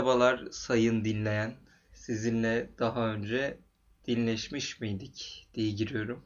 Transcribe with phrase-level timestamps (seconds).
[0.00, 1.54] Merhabalar sayın dinleyen.
[1.92, 3.58] Sizinle daha önce
[4.06, 6.22] dinleşmiş miydik diye giriyorum.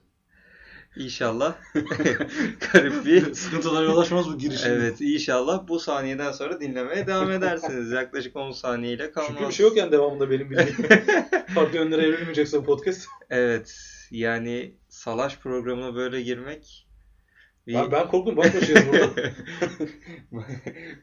[0.96, 1.54] İnşallah
[2.72, 4.72] garip bir Sıkıntılar yol açmaz bu girişim.
[4.72, 7.90] Evet inşallah bu saniyeden sonra dinlemeye devam edersiniz.
[7.90, 9.30] Yaklaşık 10 saniyeyle kalmaz.
[9.32, 10.88] Çünkü bir şey yok yani devamında benim bildiğim.
[11.54, 13.06] Farklı yönlere evrilmeyecekse bu podcast.
[13.30, 13.78] Evet
[14.10, 16.88] yani salaş programına böyle girmek
[17.66, 17.74] bir...
[17.74, 19.30] Ben, ben korktum baş başayız burada.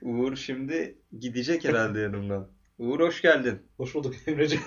[0.01, 2.60] Uğur şimdi gidecek herhalde yanımdan.
[2.81, 3.59] Uğur hoş geldin.
[3.77, 4.63] Hoş bulduk Emreciğim.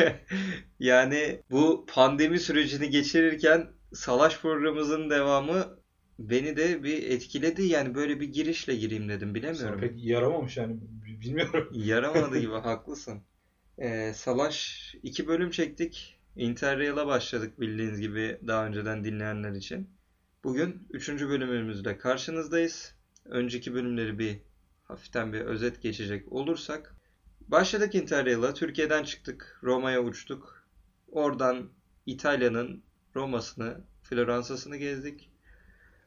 [0.80, 5.78] yani bu pandemi sürecini geçirirken Salaş programımızın devamı
[6.18, 7.62] beni de bir etkiledi.
[7.62, 9.34] Yani böyle bir girişle gireyim dedim.
[9.34, 9.70] Bilemiyorum.
[9.70, 10.76] Sana pek yaramamış yani.
[11.20, 11.68] Bilmiyorum.
[11.74, 13.22] Yaramadı gibi haklısın.
[13.78, 16.18] Ee, Salaş iki bölüm çektik.
[16.36, 19.90] Interrail'a başladık bildiğiniz gibi daha önceden dinleyenler için.
[20.44, 22.94] Bugün üçüncü bölümümüzde karşınızdayız.
[23.24, 24.38] Önceki bölümleri bir
[24.84, 26.99] hafiften bir özet geçecek olursak.
[27.50, 28.54] Başladık Interrail'a.
[28.54, 29.60] Türkiye'den çıktık.
[29.62, 30.64] Roma'ya uçtuk.
[31.08, 31.70] Oradan
[32.06, 32.82] İtalya'nın
[33.14, 35.30] Roma'sını, Floransa'sını gezdik.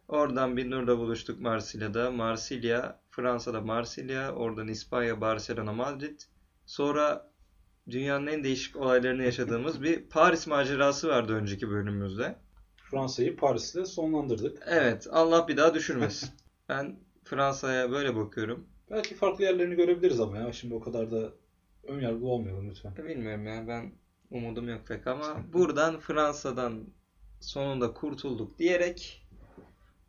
[0.07, 2.11] Oradan Binnur'da buluştuk Marsilya'da.
[2.11, 4.33] Marsilya, Fransa'da Marsilya.
[4.35, 6.19] Oradan İspanya, Barcelona, Madrid.
[6.65, 7.31] Sonra
[7.89, 12.35] dünyanın en değişik olaylarını yaşadığımız bir Paris macerası vardı önceki bölümümüzde.
[12.91, 14.63] Fransa'yı Paris'le sonlandırdık.
[14.65, 16.29] Evet, Allah bir daha düşürmesin.
[16.69, 18.67] ben Fransa'ya böyle bakıyorum.
[18.93, 20.53] Belki farklı yerlerini görebiliriz ama ya.
[20.53, 21.33] Şimdi o kadar da
[21.83, 22.95] ön yargılı olmayalım lütfen.
[22.97, 23.91] Bilmiyorum ya ben
[24.29, 26.83] umudum yok pek ama buradan Fransa'dan
[27.39, 29.27] sonunda kurtulduk diyerek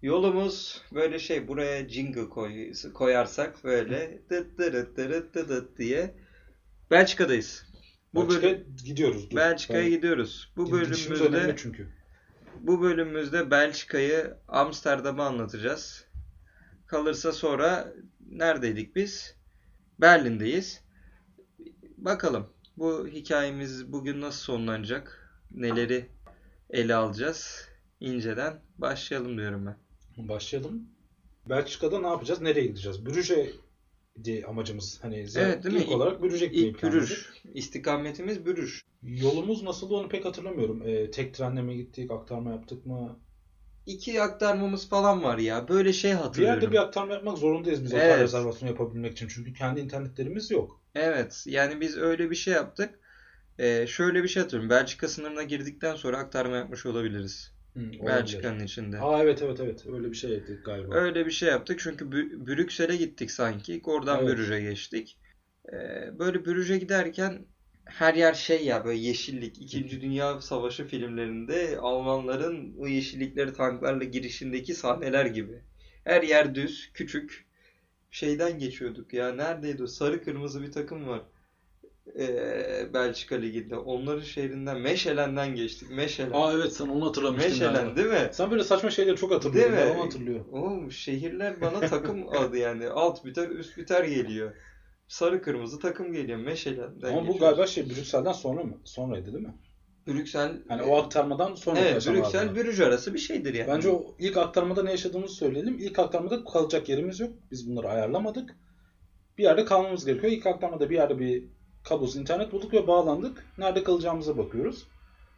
[0.03, 6.15] yolumuz böyle şey buraya jingle koy, koyarsak böyle dıt dırıt dırıt dıt diye
[6.91, 7.67] Belçika'dayız.
[8.15, 9.31] Bu Belçika'ya gidiyoruz.
[9.31, 9.37] Dur.
[9.37, 10.53] Belçika'ya gidiyoruz.
[10.57, 11.89] Bu bölümümüzde çünkü.
[12.61, 16.07] Bu bölümümüzde Belçika'yı Amsterdam'ı anlatacağız.
[16.87, 17.95] Kalırsa sonra
[18.35, 19.35] neredeydik biz?
[20.01, 20.81] Berlin'deyiz.
[21.99, 22.47] Bakalım
[22.77, 25.31] bu hikayemiz bugün nasıl sonlanacak?
[25.51, 26.07] Neleri
[26.71, 27.69] ele alacağız?
[28.01, 29.77] İnceden başlayalım diyorum ben.
[30.29, 30.89] Başlayalım.
[31.49, 32.41] Belçika'da ne yapacağız?
[32.41, 33.07] Nereye gideceğiz?
[33.07, 33.51] Brüj'e
[34.25, 34.99] diye amacımız.
[35.03, 35.95] Hani evet, değil ilk mi?
[35.95, 37.27] olarak Brüj'e gitmeyi İlk Brüj.
[37.55, 38.81] İstikametimiz Brüj.
[39.03, 40.83] Yolumuz nasıldı onu pek hatırlamıyorum.
[40.87, 42.11] Ee, tek trenle mi gittik?
[42.11, 43.19] Aktarma yaptık mı?
[43.87, 45.69] İki aktarmamız falan var ya.
[45.69, 46.57] Böyle şey hatırlıyorum.
[46.61, 48.05] Bir yerde bir aktarma yapmak zorundayız biz Evet.
[48.05, 49.29] otel rezervasyonu yapabilmek için.
[49.29, 50.81] Çünkü kendi internetlerimiz yok.
[50.95, 51.45] Evet.
[51.47, 52.99] Yani biz öyle bir şey yaptık.
[53.59, 54.71] Ee, şöyle bir şey hatırlıyorum.
[54.71, 57.53] Belçika sınırına girdikten sonra aktarma yapmış olabiliriz.
[57.75, 57.81] Hı.
[58.07, 59.01] Belçika'nın içinde.
[59.01, 59.87] Aa evet evet evet.
[59.87, 60.95] Öyle bir şey ettik galiba.
[60.95, 62.13] Öyle bir şey yaptık çünkü
[62.47, 63.81] Brüksel'e gittik sanki.
[63.85, 64.37] Oradan Evet.
[64.37, 65.19] Brüj'e geçtik.
[65.73, 67.47] Ee, böyle Brüj'e giderken
[67.87, 69.59] her yer şey ya böyle yeşillik.
[69.63, 75.63] İkinci Dünya Savaşı filmlerinde Almanların o yeşillikleri tanklarla girişindeki sahneler gibi.
[76.05, 77.45] Her yer düz, küçük.
[78.11, 79.33] Şeyden geçiyorduk ya.
[79.33, 79.87] Neredeydi o?
[79.87, 81.21] Sarı kırmızı bir takım var.
[82.19, 83.77] Ee, Belçika Ligi'nde.
[83.77, 85.91] Onların şehrinden Meşelen'den geçtik.
[85.91, 86.31] Meşelen.
[86.33, 87.97] Aa evet sen onu hatırlamıştın Meşelen galiba.
[87.97, 88.29] değil mi?
[88.33, 89.77] Sen böyle saçma şeyleri çok hatırlıyorsun.
[89.77, 89.91] Değil mi?
[89.91, 90.45] Babam hatırlıyor.
[90.53, 92.89] Oğlum şehirler bana takım adı yani.
[92.89, 94.53] Alt biter üst biter geliyor.
[95.09, 96.39] Sarı kırmızı takım geliyor.
[96.39, 98.79] Meşelen'den Ama bu galiba şey Brüksel'den sonra mı?
[98.85, 99.55] Sonraydı değil mi?
[100.07, 102.55] Brüksel Hani o aktarmadan sonra Evet Brüksel.
[102.57, 103.69] Brüj arası bir şeydir yani.
[103.69, 105.79] Bence o ilk aktarmada ne yaşadığımızı söyleyelim.
[105.79, 107.31] İlk aktarmada kalacak yerimiz yok.
[107.51, 108.57] Biz bunları ayarlamadık.
[109.39, 110.33] Bir yerde kalmamız gerekiyor.
[110.33, 111.45] İlk aktarmada bir yerde bir
[111.85, 113.47] kablosuz internet bulduk ve bağlandık.
[113.59, 114.87] Nerede kalacağımıza bakıyoruz.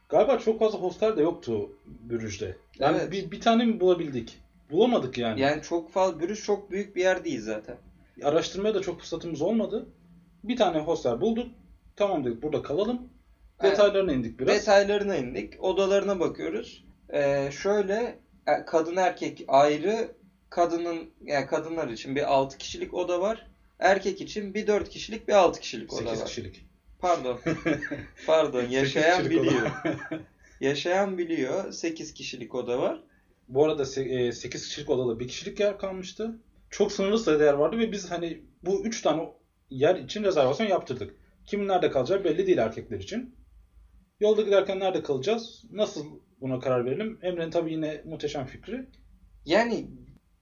[0.08, 2.56] Galiba çok fazla hostel de yoktu Brüj'de.
[2.78, 3.12] Yani Evet.
[3.12, 4.38] bir, bir tane mi bulabildik?
[4.70, 5.40] Bulamadık yani.
[5.40, 7.76] Yani çok fazla Brüj çok büyük bir yer değil zaten.
[8.22, 9.86] Araştırmaya da çok fırsatımız olmadı.
[10.44, 11.46] Bir tane hostel bulduk.
[11.96, 13.08] Tamam dedik burada kalalım.
[13.60, 13.72] Evet.
[13.72, 14.54] Detaylarına indik biraz.
[14.54, 15.64] Detaylarına indik.
[15.64, 16.84] Odalarına bakıyoruz.
[17.12, 20.08] Ee, şöyle e, kadın erkek ayrı.
[20.50, 23.46] Kadının yani kadınlar için bir 6 kişilik oda var.
[23.78, 26.26] Erkek için bir 4 kişilik bir 6 kişilik oda 8 var.
[26.26, 26.66] kişilik.
[26.98, 27.40] Pardon.
[28.26, 28.62] Pardon.
[28.70, 29.70] Yaşayan biliyor.
[30.60, 31.72] Yaşayan biliyor.
[31.72, 33.02] 8 kişilik oda var.
[33.48, 36.38] Bu arada 8 kişilik odada bir kişilik yer kalmıştı.
[36.70, 39.28] Çok sınırlı sayıda yer vardı ve biz hani bu 3 tane
[39.70, 41.14] yer için rezervasyon yaptırdık.
[41.46, 43.34] Kimin nerede kalacağı belli değil erkekler için.
[44.20, 45.62] Yolda giderken nerede kalacağız?
[45.70, 46.04] Nasıl
[46.40, 47.18] buna karar verelim?
[47.22, 48.86] Emre'nin tabii yine muhteşem fikri.
[49.44, 49.86] Yani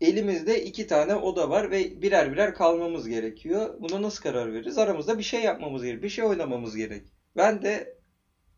[0.01, 3.75] elimizde iki tane oda var ve birer birer kalmamız gerekiyor.
[3.81, 4.79] Buna nasıl karar veririz?
[4.79, 6.03] Aramızda bir şey yapmamız gerek.
[6.03, 7.03] Bir şey oynamamız gerek.
[7.37, 7.99] Ben de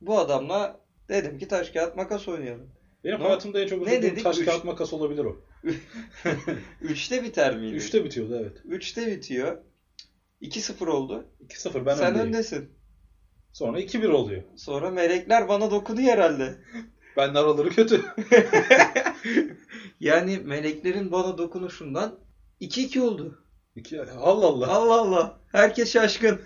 [0.01, 2.71] bu adamla dedim ki taş kağıt makas oynayalım.
[3.05, 4.25] Benim Ne- hayatımda en çok ne dedik?
[4.25, 5.37] taş kağıt makas olabilir o.
[6.81, 7.77] Üçte biter miydi?
[7.77, 8.57] Üçte bitiyordu evet.
[8.65, 9.59] Üçte bitiyor.
[10.43, 11.27] 2-0 oldu.
[11.49, 12.29] 2-0 ben Sen öndeyim.
[12.29, 12.71] öndesin.
[13.53, 14.43] Sonra 2-1 oluyor.
[14.57, 16.55] Sonra melekler bana dokunuyor herhalde.
[17.17, 18.05] Ben araları kötü.
[20.01, 22.19] Yani meleklerin bana dokunuşundan
[22.61, 23.43] 2-2 oldu.
[23.77, 24.67] İki, Allah Allah.
[24.69, 25.41] Allah Allah.
[25.53, 26.41] Herkes şaşkın.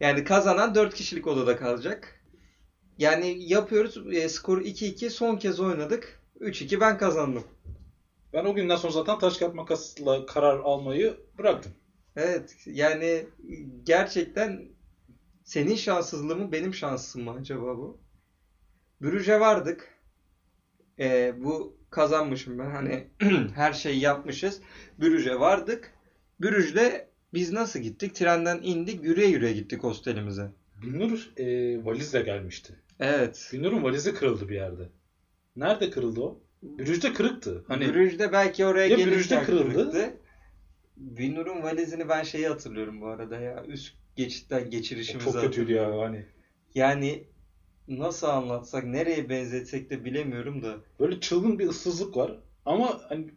[0.00, 2.20] Yani kazanan 4 kişilik odada kalacak.
[2.98, 4.14] Yani yapıyoruz.
[4.14, 6.20] E, skoru 2-2 son kez oynadık.
[6.40, 7.44] 3-2 ben kazandım.
[8.32, 11.72] Ben o günden sonra zaten taş kağıt makasla karar almayı bıraktım.
[12.16, 13.26] Evet yani
[13.84, 14.68] gerçekten
[15.44, 18.00] senin şanssızlığın mı benim şanssızlığım mı acaba bu?
[19.02, 19.94] Brüj'e vardık.
[20.98, 22.70] Ee, bu kazanmışım ben.
[22.70, 23.06] Hani
[23.54, 24.60] her şeyi yapmışız.
[25.00, 25.92] Brüj'e vardık.
[26.40, 28.14] Brüj'de biz nasıl gittik?
[28.14, 29.04] Trenden indik.
[29.04, 30.52] Yürüye yürüye gittik hostelimize.
[30.82, 31.44] Binnur e,
[31.84, 32.74] valizle gelmişti.
[33.00, 33.50] Evet.
[33.52, 34.88] Binnur'un valizi kırıldı bir yerde.
[35.56, 36.40] Nerede kırıldı o?
[36.78, 37.64] Brüj'de kırıktı.
[37.68, 39.72] Hani Brüj'de belki oraya Ya Brüj'de kırıldı.
[39.72, 40.16] kırıktı.
[40.96, 43.64] Binur'un valizini ben şeyi hatırlıyorum bu arada ya.
[43.64, 46.26] Üst geçitten geçirişimizi çok kötüydü ya hani.
[46.74, 47.24] Yani
[47.88, 50.76] nasıl anlatsak, nereye benzetsek de bilemiyorum da.
[51.00, 52.38] Böyle çılgın bir ıssızlık var.
[52.64, 53.30] Ama hani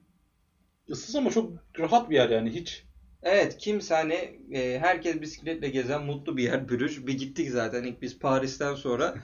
[0.90, 2.84] ıssız ama çok rahat bir yer yani hiç.
[3.24, 4.14] Evet kimse hani
[4.54, 7.08] e, herkes bisikletle gezen mutlu bir yer Brüj.
[7.08, 9.16] Bir gittik zaten ilk biz Paris'ten sonra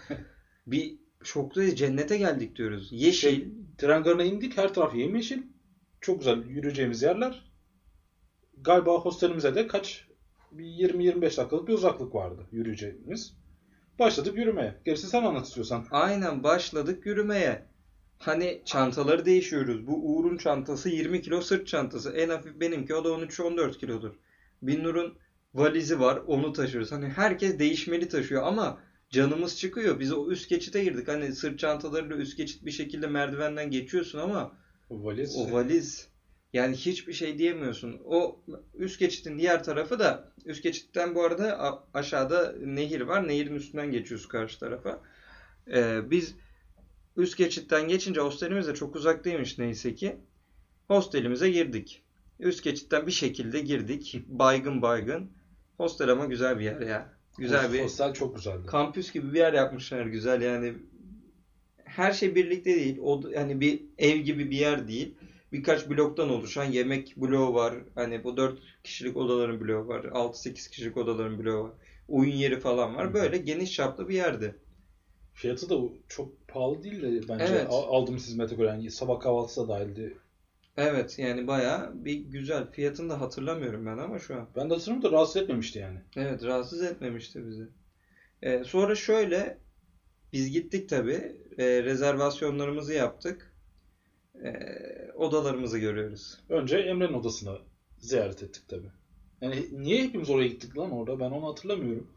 [0.68, 0.96] bir
[1.26, 2.90] şoktayız cennete geldik diyoruz.
[2.92, 3.30] Yeşil.
[3.30, 5.42] Şey, tren garına indik her taraf yemyeşil.
[6.02, 7.52] Çok güzel yürüyeceğimiz yerler.
[8.58, 10.08] Galiba hostelimize de kaç
[10.52, 13.34] bir 20-25 dakikalık bir uzaklık vardı yürüyeceğimiz.
[14.00, 14.76] Başladık yürümeye.
[14.86, 15.86] Gerisini sen anlat istiyorsan.
[15.92, 17.66] Aynen başladık yürümeye.
[18.18, 19.88] Hani çantaları değişiyoruz.
[19.88, 22.12] Bu Uğur'un çantası 20 kilo sırt çantası.
[22.12, 24.16] En hafif benimki o da 13-14 kilodur.
[24.62, 25.18] Binnur'un
[25.54, 26.92] valizi var onu taşıyoruz.
[26.92, 30.00] Hani herkes değişmeli taşıyor ama canımız çıkıyor.
[30.00, 31.08] Biz o üst geçite girdik.
[31.08, 34.58] Hani sırt çantalarıyla üst geçit bir şekilde merdivenden geçiyorsun ama
[34.90, 35.36] O valiz.
[35.38, 36.08] o valiz
[36.54, 38.02] yani hiçbir şey diyemiyorsun.
[38.06, 38.42] O
[38.74, 43.28] üst geçitin diğer tarafı da üst geçitten bu arada aşağıda nehir var.
[43.28, 45.02] Nehirin üstünden geçiyoruz karşı tarafa.
[45.74, 46.36] Ee, biz
[47.18, 50.18] üst geçitten geçince hostelimiz de çok uzak değilmiş neyse ki.
[50.88, 52.04] Hostelimize girdik.
[52.40, 54.24] Üst geçitten bir şekilde girdik.
[54.28, 55.32] Baygın baygın.
[55.78, 57.15] Hostel ama güzel bir yer ya.
[57.38, 58.66] Güzel bir Hostel çok güzeldi.
[58.68, 60.74] kampüs gibi bir yer yapmışlar güzel yani
[61.84, 65.16] her şey birlikte değil o hani bir ev gibi bir yer değil
[65.52, 70.98] birkaç bloktan oluşan yemek bloğu var hani bu 4 kişilik odaların bloğu var 6-8 kişilik
[70.98, 71.72] odaların bloğu var
[72.08, 74.56] oyun yeri falan var böyle geniş çaplı bir yerdi
[75.34, 75.76] Fiyatı da
[76.08, 77.68] çok pahalı değil de bence Evet.
[77.70, 78.68] Al- aldığımız hizmete göre.
[78.68, 80.18] Yani sabah kahvaltısı da dahildi.
[80.78, 85.12] Evet yani bayağı bir güzel fiyatını da hatırlamıyorum ben ama şu an Ben de hatırlamıyorum
[85.12, 86.00] da rahatsız etmemişti yani.
[86.16, 87.68] Evet rahatsız etmemişti bizi.
[88.42, 89.58] Ee, sonra şöyle
[90.34, 91.36] biz gittik tabii.
[91.58, 93.54] Ee, rezervasyonlarımızı yaptık.
[94.44, 96.40] Ee, odalarımızı görüyoruz.
[96.50, 97.58] Önce Emre'nin odasını
[97.98, 98.92] ziyaret ettik tabii.
[99.42, 101.20] Yani niye hepimiz oraya gittik lan orada?
[101.20, 102.08] Ben onu hatırlamıyorum.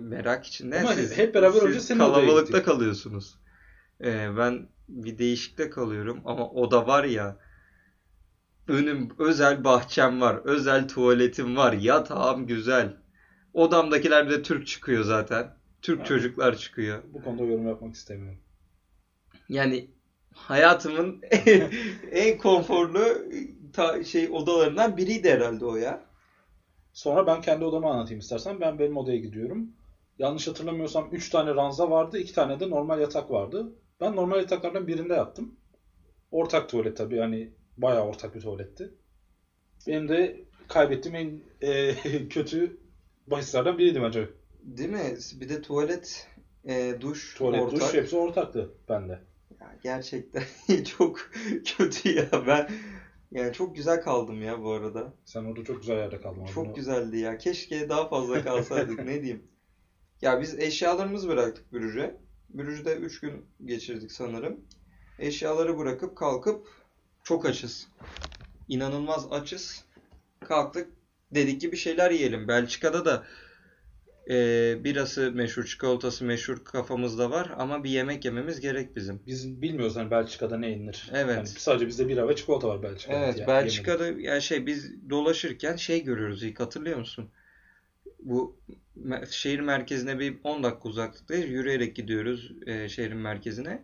[0.00, 0.80] Merak içinde.
[0.80, 3.38] Ama siz, hep beraber siz önce senin kalabalıkta kalıyorsunuz.
[4.00, 7.36] Ee, ben bir değişikte kalıyorum ama oda var ya
[8.68, 10.40] önüm özel bahçem var.
[10.44, 11.72] Özel tuvaletim var.
[11.72, 12.96] Yatağım güzel.
[13.54, 15.54] Odamdakiler de Türk çıkıyor zaten.
[15.82, 16.04] Türk Ha.
[16.04, 17.02] çocuklar çıkıyor.
[17.12, 18.38] Bu konuda yorum yapmak istemiyorum.
[19.48, 19.90] Yani
[20.34, 21.20] hayatımın
[22.12, 23.04] en konforlu
[23.72, 26.00] ta- şey odalarından biriydi herhalde o ya.
[26.92, 28.60] Sonra ben kendi odamı anlatayım istersen.
[28.60, 29.70] Ben benim odaya gidiyorum.
[30.18, 32.18] Yanlış hatırlamıyorsam 3 tane ranza vardı.
[32.18, 33.72] 2 tane de normal yatak vardı.
[34.00, 35.54] Ben normal yataklardan birinde yattım.
[36.30, 37.18] Ortak tuvalet tabii.
[37.18, 38.94] Hani bayağı ortak bir tuvaletti.
[39.86, 41.94] Benim de kaybettiğim en e,
[42.28, 42.76] kötü
[43.26, 44.28] bahislerden biriydi bence.
[44.62, 45.16] Değil mi?
[45.40, 46.28] Bir de tuvalet,
[46.64, 47.80] e, duş, Tuvalet, ortak.
[47.80, 49.20] duş hepsi ortaktı bende.
[49.60, 50.42] Ya gerçekten
[50.98, 51.30] çok
[51.76, 52.28] kötü ya.
[52.46, 52.70] Ben
[53.32, 55.14] yani çok güzel kaldım ya bu arada.
[55.24, 56.44] Sen orada çok güzel yerde kaldın.
[56.44, 57.38] Çok Bunu- güzeldi ya.
[57.38, 58.98] Keşke daha fazla kalsaydık.
[59.04, 59.42] ne diyeyim?
[60.22, 62.16] Ya biz eşyalarımızı bıraktık Brüj'e.
[62.50, 64.60] Brüj'de 3 gün geçirdik sanırım.
[65.18, 66.68] Eşyaları bırakıp kalkıp
[67.22, 67.88] çok açız.
[68.68, 69.84] İnanılmaz açız.
[70.40, 70.88] Kalktık.
[71.34, 72.48] Dedik ki bir şeyler yiyelim.
[72.48, 73.24] Belçika'da da
[74.30, 74.34] e,
[74.84, 79.22] birası meşhur, çikolatası meşhur kafamızda var ama bir yemek yememiz gerek bizim.
[79.26, 81.10] Biz bilmiyoruz hani Belçika'da ne yenir.
[81.12, 81.36] Evet.
[81.36, 83.18] Hani sadece bizde bira ve çikolata var Belçika'da.
[83.18, 87.30] Evet, Ya- Belçika'da yani şey biz dolaşırken şey görüyoruz ilk hatırlıyor musun?
[88.22, 88.56] Bu
[89.30, 91.50] şehir merkezine bir 10 dakika uzaklıktayız.
[91.50, 93.82] Yürüyerek gidiyoruz e, şehrin merkezine.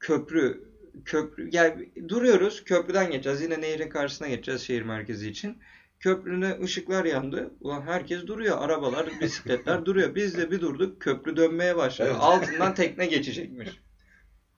[0.00, 0.71] Köprü
[1.04, 2.64] köprü yani duruyoruz.
[2.64, 3.42] Köprüden geçeceğiz.
[3.42, 5.58] Yine nehrin karşısına geçeceğiz şehir merkezi için.
[6.00, 7.54] Köprüne ışıklar yandı.
[7.60, 8.58] Ulan herkes duruyor.
[8.60, 10.14] Arabalar, bisikletler duruyor.
[10.14, 11.02] Biz de bir durduk.
[11.02, 12.08] Köprü dönmeye başladı.
[12.10, 12.20] Evet.
[12.20, 13.68] Altından tekne geçecekmiş.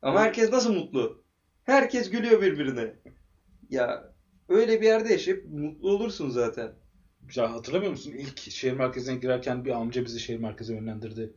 [0.03, 1.25] Ama herkes nasıl mutlu?
[1.65, 2.95] Herkes gülüyor birbirine.
[3.71, 4.13] Ya
[4.49, 6.73] öyle bir yerde yaşayıp mutlu olursun zaten.
[7.35, 8.13] Ya hatırlamıyor musun?
[8.13, 11.33] İlk şehir merkezine girerken bir amca bizi şehir merkezine yönlendirdi.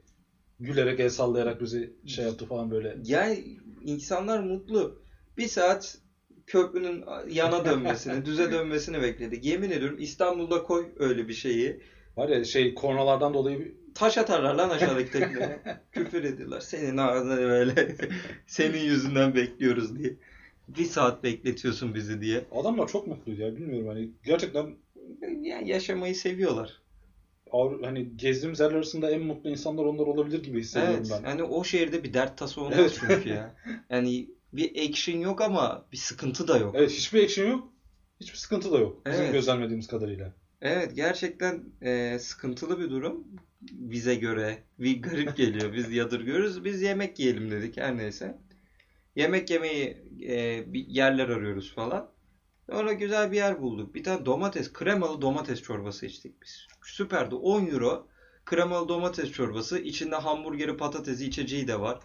[0.60, 2.98] Gülerek el sallayarak bizi şey yaptı falan böyle.
[3.04, 3.44] Yani
[3.84, 5.02] insanlar mutlu.
[5.38, 5.98] Bir saat
[6.48, 9.46] köprünün yana dönmesini, düze dönmesini bekledik.
[9.46, 11.82] Yemin ediyorum İstanbul'da koy öyle bir şeyi.
[12.18, 15.60] Var ya şey kornalardan dolayı bir taş atarlar lan aşağıdaki tekneye.
[15.92, 16.60] Küfür ediyorlar.
[16.62, 17.96] Senin ağzına böyle
[18.48, 20.16] senin yüzünden bekliyoruz diye.
[20.68, 22.46] Bir saat bekletiyorsun bizi diye.
[22.52, 24.76] Adamlar çok mutluydu ya bilmiyorum hani gerçekten
[25.42, 26.82] Yani yaşamayı seviyorlar.
[27.52, 31.20] Avru- hani gezdiğimiz yerler arasında en mutlu insanlar onlar olabilir gibi hissediyorum Evet.
[31.24, 31.30] ben.
[31.30, 32.98] Hani o şehirde bir dert tası olmaz Evet.
[33.00, 33.56] çünkü ya.
[33.90, 36.76] Yani bir action yok ama bir sıkıntı da yok.
[36.78, 37.74] Evet hiçbir action yok.
[38.22, 39.06] Hiçbir sıkıntı da yok.
[39.06, 39.34] Bizim Evet.
[39.34, 40.34] gözlemlediğimiz kadarıyla.
[40.62, 43.28] Evet gerçekten e, sıkıntılı bir durum
[43.62, 44.58] bize göre.
[44.80, 45.74] Bir garip geliyor.
[45.74, 46.66] Biz yadırgıyoruz.
[46.66, 48.38] Biz yemek yiyelim dedik her neyse.
[49.16, 52.10] Yemek yemeyi e, bir yerler arıyoruz falan.
[52.70, 53.96] Sonra güzel bir yer bulduk.
[53.96, 56.68] Bir tane domates, kremalı domates çorbası içtik biz.
[56.84, 57.36] Süperdi.
[57.36, 58.08] 10 euro
[58.46, 59.80] kremalı domates çorbası.
[59.80, 62.00] İçinde hamburgeri, patatesi, içeceği de var.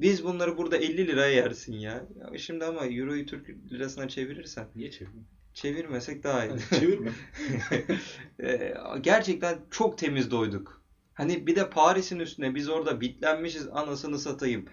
[0.00, 2.06] Biz bunları burada 50 liraya yersin ya.
[2.32, 5.24] ya şimdi ama euroyu Türk lirasına çevirirsen Niye çevirmiyor?
[5.54, 6.58] çevirmesek daha iyi.
[6.80, 7.10] Çevirme.
[8.42, 10.82] Ee, gerçekten çok temiz doyduk.
[11.14, 14.66] Hani bir de Paris'in üstüne biz orada bitlenmişiz anasını satayım.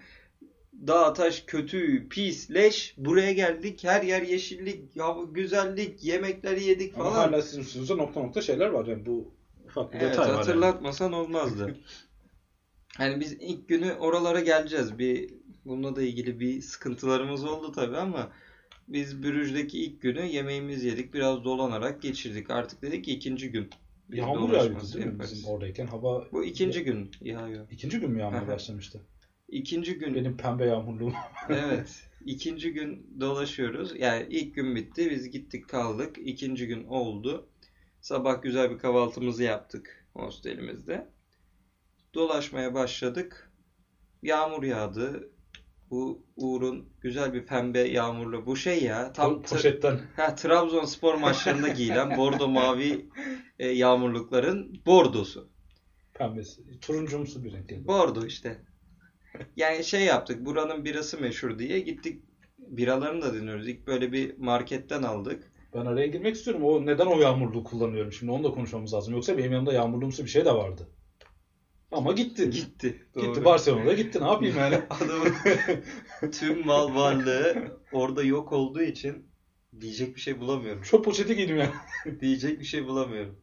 [0.86, 2.94] Dağ taş kötü, pis, leş.
[2.98, 3.84] Buraya geldik.
[3.84, 7.14] Her yer yeşillik, ya güzellik, yemekleri yedik Ama falan.
[7.28, 9.34] hala sizin üstünüzde nokta nokta şeyler var yani bu
[9.66, 10.28] ufak bir Evet, detay var.
[10.28, 10.36] yani.
[10.36, 11.76] hatırlatmasan olmazdı.
[12.96, 14.98] Hani biz ilk günü oralara geleceğiz.
[14.98, 15.30] Bir
[15.64, 18.32] bununla da ilgili bir sıkıntılarımız oldu tabii ama
[18.88, 21.14] biz Brüj'deki ilk günü yemeğimizi yedik.
[21.14, 22.50] Biraz dolanarak geçirdik.
[22.50, 23.70] Artık dedik ki ikinci gün.
[24.10, 25.86] biz Yağmur yağıyordu değil mi bizim oradayken?
[25.86, 27.66] Hava Bu ikinci gün yağıyor.
[27.70, 29.00] ikinci gün mü yağmur başlamıştı?
[29.48, 31.14] İkinci gün Benim pembe yağmurluğum.
[31.48, 32.08] evet.
[32.24, 34.00] İkinci gün dolaşıyoruz.
[34.00, 35.10] Yani ilk gün bitti.
[35.10, 36.16] Biz gittik kaldık.
[36.18, 37.48] İkinci gün oldu.
[38.00, 41.08] Sabah güzel bir kahvaltımızı yaptık hostelimizde.
[42.14, 43.52] Dolaşmaya başladık.
[44.22, 45.30] Yağmur yağdı.
[45.90, 48.46] Bu Uğur'un güzel bir pembe yağmurlu.
[48.46, 49.12] Bu şey ya.
[49.12, 50.00] Tam Po- poşetten.
[50.16, 53.08] ha, Trabzonspor maçlarında giyilen bordo mavi
[53.58, 55.48] e, yağmurlukların bordosu.
[56.14, 56.80] Pembesi.
[56.80, 57.86] Turuncumsu bir renk.
[57.86, 58.58] Bordo işte.
[59.56, 60.46] Yani şey yaptık.
[60.46, 62.22] Buranın birası meşhur diye gittik.
[62.58, 63.68] Biralarını da deniyoruz.
[63.68, 65.52] İlk böyle bir marketten aldık.
[65.74, 66.64] Ben araya girmek istiyorum.
[66.64, 68.12] O neden o yağmurluğu kullanıyorum?
[68.12, 69.14] Şimdi onu da konuşmamız lazım.
[69.14, 70.88] Yoksa benim yanımda yağmurluğumsu bir şey de vardı.
[71.92, 72.50] Ama gitti.
[72.50, 72.88] Gitti.
[72.88, 73.44] Gitti Doğru.
[73.44, 74.20] Barcelona'da gitti.
[74.20, 74.74] Ne yapayım yani?
[74.90, 75.34] Adamın
[76.32, 79.26] tüm mal varlığı orada yok olduğu için
[79.80, 80.82] diyecek bir şey bulamıyorum.
[80.82, 81.72] Çöp poşeti giydim yani.
[82.20, 83.38] Diyecek bir şey bulamıyorum.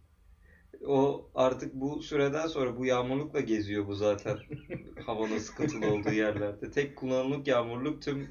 [0.88, 4.38] O artık bu süreden sonra bu yağmurlukla geziyor bu zaten.
[5.06, 6.72] Havanın sıkıntılı olduğu yerlerde.
[6.72, 8.30] Tek kullanımlık yağmurluk tüm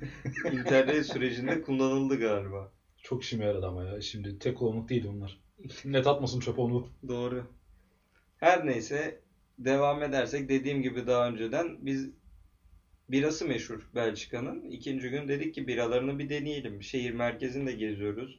[0.53, 2.73] internet sürecinde kullanıldı galiba.
[3.03, 4.01] Çok işime yaradı ama ya.
[4.01, 5.41] Şimdi tek kullanımlık değil onlar.
[5.85, 6.89] Net atmasın çöp onu.
[7.09, 7.47] Doğru.
[8.37, 9.21] Her neyse
[9.59, 12.11] devam edersek dediğim gibi daha önceden biz
[13.09, 14.71] birası meşhur Belçika'nın.
[14.71, 16.83] İkinci gün dedik ki biralarını bir deneyelim.
[16.83, 18.39] Şehir merkezinde geziyoruz.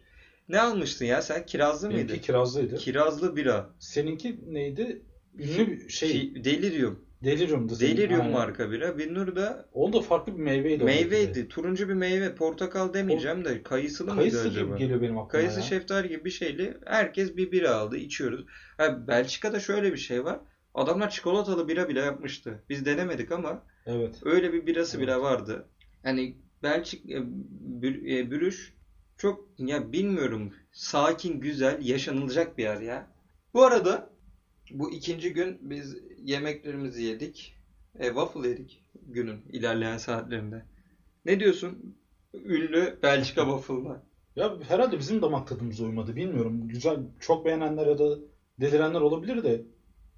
[0.49, 1.45] Ne almıştın ya sen?
[1.45, 1.99] Kirazlı mıydı?
[2.07, 2.75] Benimki kirazlıydı.
[2.75, 3.69] Kirazlı bira.
[3.79, 5.01] Seninki neydi?
[5.39, 6.11] Ünlü şey.
[6.11, 7.05] Ki- Delirium.
[7.23, 7.97] Delirium'du senin.
[7.97, 8.33] Delirium Aynen.
[8.33, 8.97] marka bira.
[8.97, 10.83] Binnur da Onda farklı bir meyveydi.
[10.83, 11.47] meyveydi.
[11.47, 12.35] Turuncu bir meyve.
[12.35, 14.69] Portakal demeyeceğim de kayısılı mıydı Kayısı acaba?
[14.69, 15.65] gibi geliyor benim aklıma Kayısı ya.
[15.65, 16.77] şeftali gibi bir şeyli.
[16.85, 17.97] Herkes bir bira aldı.
[17.97, 18.45] içiyoruz.
[18.77, 20.39] Ha, Belçika'da şöyle bir şey var.
[20.73, 22.63] Adamlar çikolatalı bira bile yapmıştı.
[22.69, 24.15] Biz denemedik ama Evet.
[24.23, 25.07] öyle bir birası Evet.
[25.07, 25.65] bile vardı.
[26.03, 27.15] Hani Belçik e,
[27.81, 28.31] Bür- e,
[29.17, 33.07] çok ya bilmiyorum sakin güzel yaşanılacak bir yer ya.
[33.53, 34.09] Bu arada
[34.71, 37.55] bu ikinci gün biz yemeklerimizi yedik.
[37.99, 40.65] E, waffle yedik günün ilerleyen saatlerinde.
[41.25, 41.95] Ne diyorsun?
[42.33, 44.03] Ünlü Belçika waffle'ına.
[44.35, 46.15] Ya herhalde bizim damak tadımıza uymadı.
[46.15, 46.67] Bilmiyorum.
[46.67, 48.17] Güzel, çok beğenenler ya da
[48.61, 49.61] delirenler olabilir de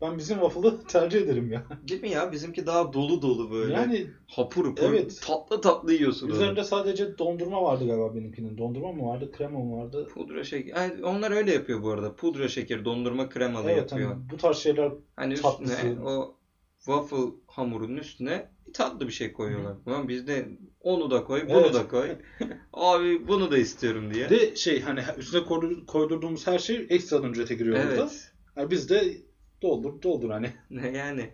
[0.01, 1.63] ben bizim waffle'ı tercih ederim ya.
[1.87, 2.31] Değil mi ya?
[2.31, 3.73] Bizimki daha dolu dolu böyle.
[3.73, 5.21] Yani hapur hapur Evet.
[5.27, 6.35] tatlı tatlı yiyorsun onu.
[6.35, 8.57] üzerinde sadece dondurma vardı galiba benimkinin.
[8.57, 10.07] Dondurma mı vardı, krema mı vardı?
[10.13, 10.75] Pudra şeker.
[10.75, 12.15] Yani onlar öyle yapıyor bu arada.
[12.15, 14.11] Pudra şeker, dondurma kremalı Evet yapıyor.
[14.11, 15.73] hani bu tarz şeyler Hani tatlısı.
[15.73, 16.35] üstüne o
[16.77, 19.73] waffle hamurunun üstüne tatlı bir şey koyuyorlar.
[19.85, 20.49] Ulan biz de
[20.79, 21.73] onu da koy, bunu Evet.
[21.73, 22.09] da koy.
[22.73, 24.29] Abi bunu da istiyorum diye.
[24.29, 28.01] de şey hani üstüne koydur- koydurduğumuz her şey ekstradan ücrete giriyor burada.
[28.01, 28.31] Evet.
[28.57, 29.17] Yani biz de
[29.61, 30.49] doldur doldur hani.
[30.95, 31.29] Yani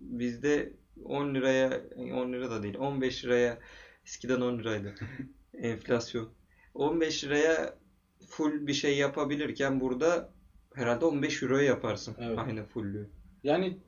[0.00, 0.72] bizde
[1.04, 3.58] 10 liraya 10 lira da değil 15 liraya
[4.06, 4.94] eskiden 10 liraydı
[5.54, 6.28] enflasyon
[6.74, 7.74] 15 liraya
[8.28, 10.30] full bir şey yapabilirken burada
[10.74, 12.38] herhalde 15 euroya yaparsın Evet.
[12.38, 13.10] aynı fullü.
[13.44, 13.78] Yani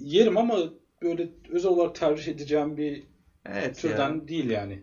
[0.00, 0.58] yerim ama
[1.02, 3.02] böyle özel olarak tercih edeceğim bir
[3.46, 4.82] Evet türden değil yani.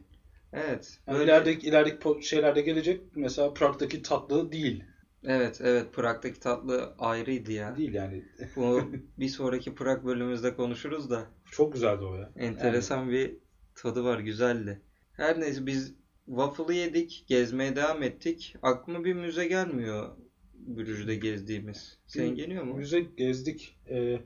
[0.53, 0.99] Evet.
[1.07, 4.83] Yani Böyle- ilerideki, ilerideki şeylerde gelecek mesela Prag'daki tatlı değil.
[5.23, 7.77] Evet evet Prag'daki tatlı ayrıydı ya.
[7.77, 8.25] Değil yani.
[8.55, 8.81] Bu
[9.19, 12.31] bir sonraki Prag bölümümüzde konuşuruz da Çok güzeldi o ya.
[12.35, 13.37] enteresan bir
[13.75, 14.81] tadı var güzeldi.
[15.13, 15.93] Her neyse biz
[16.25, 18.55] waffle'ı yedik, gezmeye devam ettik.
[18.61, 20.17] Aklıma bir müze gelmiyor
[20.53, 21.97] Brüj'de gezdiğimiz.
[22.15, 22.73] Bir geliyor mu?
[22.73, 23.77] Müze gezdik.
[23.89, 24.19] Ee,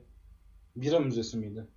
[0.75, 1.67] Bira müzesi miydi?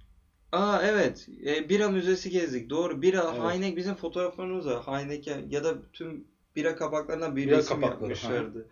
[0.53, 1.29] Aa evet.
[1.47, 2.71] E, bira müzesi gezdik.
[2.71, 3.03] Doğru.
[3.03, 3.51] Bira Evet.
[3.51, 4.87] Heineken bizim fotoğraflarımız var.
[4.87, 6.25] Heineken ya da tüm
[6.57, 8.69] bira kapaklarından bir Bira resim kapakları, yapmışlardı.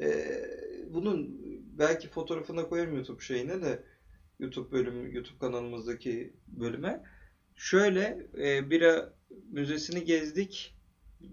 [0.00, 0.40] E,
[0.90, 1.40] bunun
[1.78, 3.82] belki fotoğrafına koyarım YouTube şeyine de
[4.38, 7.02] YouTube bölümü YouTube kanalımızdaki bölüme.
[7.56, 9.12] Şöyle e, bira
[9.50, 10.76] müzesini gezdik.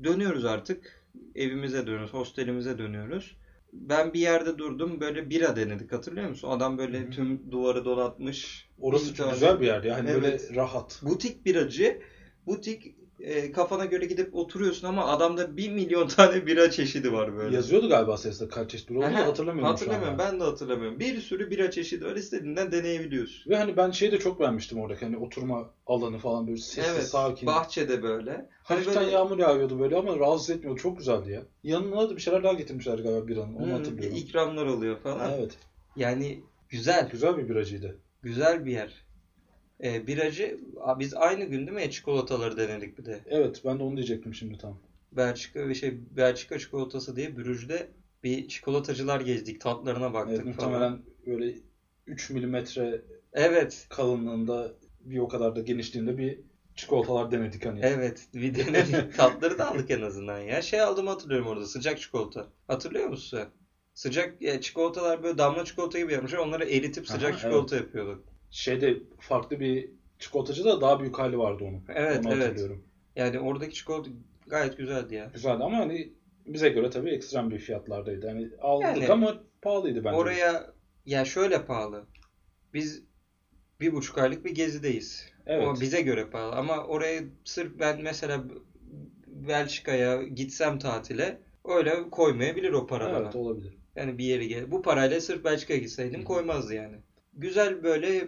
[0.04, 1.04] Dönüyoruz artık.
[1.36, 2.14] Evimize dönüyoruz.
[2.14, 3.38] Hostelimize dönüyoruz.
[3.74, 5.02] Ben bir yerde durdum.
[5.02, 5.92] Böyle bira denedik.
[5.92, 6.50] Hatırlıyor musun?
[6.50, 7.10] Adam böyle Hı hı.
[7.10, 8.70] tüm duvarı donatmış.
[8.80, 10.22] Orası çok tane- güzel bir yer yani Evet.
[10.24, 11.00] böyle rahat.
[11.04, 12.02] butik biracı.
[12.46, 17.56] Butik e, kafana göre gidip oturuyorsun ama adamda bir milyon tane bira çeşidi var böyle.
[17.56, 20.18] Yazıyordu galiba sesle kaç çeşit bira olduğunu hatırlamıyorum Hatırlamıyorum.
[20.20, 21.00] Ben de hatırlamıyorum.
[21.00, 22.16] Bir sürü bira çeşidi var.
[22.16, 23.52] İstediğinden deneyebiliyorsun.
[23.52, 27.08] Ve hani ben şeyi de çok beğenmiştim oradaki hani oturma alanı falan böyle sessiz evet.
[27.08, 27.48] sakin.
[27.48, 28.32] Bahçede böyle.
[28.32, 30.82] Hani Hafiften böyle yağmur yağıyordu böyle ama rahatsız etmiyordu.
[30.82, 31.44] Çok güzeldi ya.
[31.64, 33.56] Yanına da bir şeyler daha getirmişler galiba biranın.
[33.56, 34.18] Onu hmm, hatırlıyorum.
[34.18, 35.20] ikramlar oluyor falan.
[35.20, 35.58] Ha, evet.
[35.96, 37.10] Yani güzel.
[37.10, 38.00] Güzel bir biracıydı.
[38.22, 39.07] Güzel bir yer.
[39.84, 43.20] E, biracı a, biz aynı gün değil mi çikolataları denedik bir de.
[43.30, 44.78] Evet ben de onu diyecektim şimdi tam.
[45.12, 47.88] Belçika ve şey Belçika çikolatası diye Brüj'de
[48.24, 49.62] bir çikolatacılar gezdik.
[49.62, 50.72] Tatlarına baktık Evet, falan.
[50.72, 51.54] muhtemelen böyle
[52.08, 53.02] 3 milimetre
[53.34, 53.88] Evet.
[53.90, 56.40] kalınlığında bir o kadar da genişliğinde bir
[56.76, 57.80] çikolatalar denedik hani.
[57.84, 58.28] Evet.
[58.34, 59.14] Bir denedik.
[59.18, 60.62] Tatları da aldık en azından ya.
[60.62, 61.66] Şey aldım hatırlıyorum orada.
[61.66, 62.48] Sıcak çikolata.
[62.68, 63.40] Hatırlıyor musun?
[63.94, 66.38] Sıcak ya, çikolatalar böyle damla çikolata gibi yapmışlar.
[66.38, 68.24] Onları eritip sıcak Aha, çikolata yapıyorduk.
[68.58, 71.84] Şeyde farklı bir çikolatacı da daha büyük hali vardı onun.
[71.96, 72.44] Evet, Onu evet.
[72.44, 72.84] hatırlıyorum.
[73.16, 74.10] Yani oradaki çikolata
[74.48, 75.32] gayet güzeldi ya.
[75.34, 76.14] Güzeldi ama hani
[76.46, 78.28] bize göre tabii ekstrem bir fiyatlardaydı.
[78.28, 80.18] Hani aldık Yani ama pahalıydı bence.
[80.18, 80.74] Oraya
[81.06, 82.06] ya şöyle pahalı.
[82.74, 83.04] Biz
[83.80, 85.30] bir buçuk aylık bir gezideyiz.
[85.46, 85.68] evet.
[85.68, 86.56] Ama bize göre pahalı.
[86.56, 88.44] Ama oraya sırf ben mesela
[89.28, 93.17] Belçika'ya gitsem tatile öyle koymayabilir o para bana.
[93.17, 93.78] Evet olabilir.
[93.96, 94.72] Yani bir yeri gel.
[94.72, 96.26] Bu parayla sırf Belçika'ya gitseydim hı.
[96.26, 96.96] koymazdı yani.
[97.34, 98.28] Güzel böyle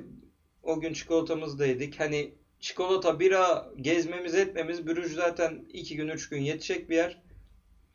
[0.63, 1.99] o gün çikolatamızı da yedik.
[1.99, 7.21] Hani çikolata, bira gezmemiz etmemiz Brüj zaten iki gün üç gün yetecek bir yer.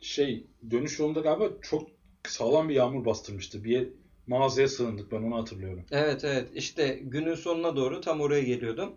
[0.01, 1.87] Şey dönüş yolunda galiba çok
[2.27, 3.63] sağlam bir yağmur bastırmıştı.
[3.63, 3.89] Bir
[4.27, 5.85] mağazaya sığındık ben onu hatırlıyorum.
[5.91, 8.95] Evet evet işte günün sonuna doğru tam oraya geliyordum.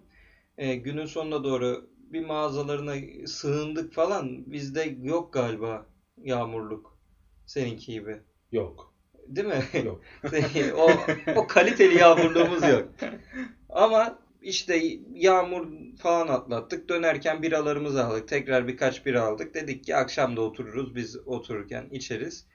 [0.59, 4.52] Ee, günün sonuna doğru bir mağazalarına sığındık falan.
[4.52, 5.87] Bizde yok galiba
[6.24, 6.98] yağmurluk.
[7.46, 8.16] Seninki gibi.
[8.52, 8.94] Yok.
[9.26, 9.85] Değil mi?
[9.85, 10.00] Yok.
[10.76, 10.90] o,
[11.37, 12.88] o kaliteli yağmurluğumuz yok.
[13.79, 14.83] Ama işte
[15.14, 15.67] yağmur
[15.99, 16.88] falan atlattık.
[16.88, 18.29] Dönerken biralarımızı aldık.
[18.29, 19.55] Tekrar birkaç bira aldık.
[19.55, 20.95] Dedik ki akşam da otururuz.
[20.95, 22.47] Biz otururken içeriz.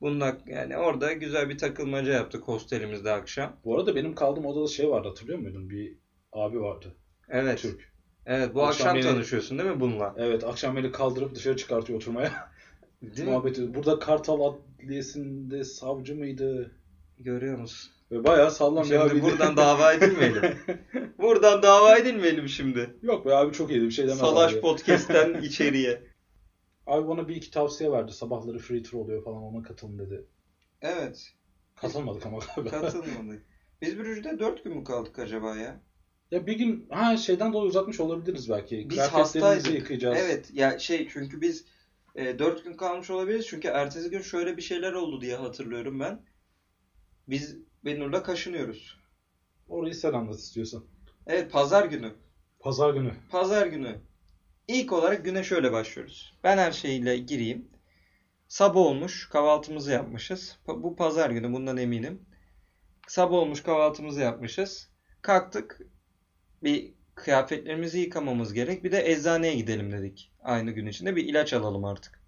[0.00, 3.56] Bununla yani orada güzel bir takılmaca yaptık hostelimizde akşam.
[3.64, 5.70] Bu arada benim kaldığım odada şey vardı hatırlıyor muydun?
[5.70, 5.96] Bir
[6.32, 6.94] abi vardı.
[7.28, 7.58] Evet.
[7.58, 7.92] Türk.
[8.26, 10.14] Evet bu Akşam akşam, beni- tanışıyorsun değil mi bununla?
[10.18, 12.50] Evet akşam beni kaldırıp dışarı çıkartıyor oturmaya.
[13.02, 13.30] Değil mi?
[13.30, 13.74] Muhabbet ediyoruz.
[13.74, 16.72] Burada Kartal Adliyesi'nde savcı mıydı?
[17.18, 17.92] Görüyor musun?
[18.10, 19.22] Ve bayağı sağlam bir Şimdi abiydi.
[19.22, 20.42] buradan dava edilmeyelim.
[21.18, 22.96] buradan dava edilmeyelim şimdi.
[23.02, 24.60] Yok be abi çok iyiydi bir şey demez Salaş abi.
[24.60, 26.02] Podcast'ten içeriye.
[26.86, 28.12] Abi bana bir iki tavsiye verdi.
[28.12, 30.26] Sabahları free tour oluyor falan ona katılın dedi.
[30.80, 31.32] Evet.
[31.76, 32.70] Katılmadık ama galiba.
[32.70, 33.46] Katılmadık.
[33.82, 35.80] Biz Brüj'de 4 gün mü kaldık acaba ya?
[36.30, 38.90] Ya bir gün ha şeyden dolayı uzatmış olabiliriz belki.
[38.90, 39.74] Biz hastaydık.
[39.74, 40.18] yıkayacağız.
[40.20, 41.64] Evet ya şey çünkü biz
[42.14, 43.46] e, 4 gün kalmış olabiliriz.
[43.46, 46.22] Çünkü ertesi gün şöyle bir şeyler oldu diye hatırlıyorum ben.
[47.28, 49.00] Biz Benur'la kaşınıyoruz.
[49.68, 50.84] Orayı sen anlat istiyorsan.
[51.26, 52.12] Evet pazar günü.
[52.60, 53.12] Pazar günü.
[53.30, 54.00] Pazar günü.
[54.68, 56.38] İlk olarak güne şöyle başlıyoruz.
[56.44, 57.68] Ben her şeyle gireyim.
[58.48, 60.58] Sabah olmuş, kahvaltımızı yapmışız.
[60.66, 62.26] Bu pazar günü bundan eminim.
[63.08, 64.88] Sabah olmuş, kahvaltımızı yapmışız.
[65.22, 65.80] Kalktık.
[66.62, 68.84] Bir kıyafetlerimizi yıkamamız gerek.
[68.84, 70.32] Bir de eczaneye gidelim dedik.
[70.42, 72.20] Aynı gün içinde bir ilaç alalım artık.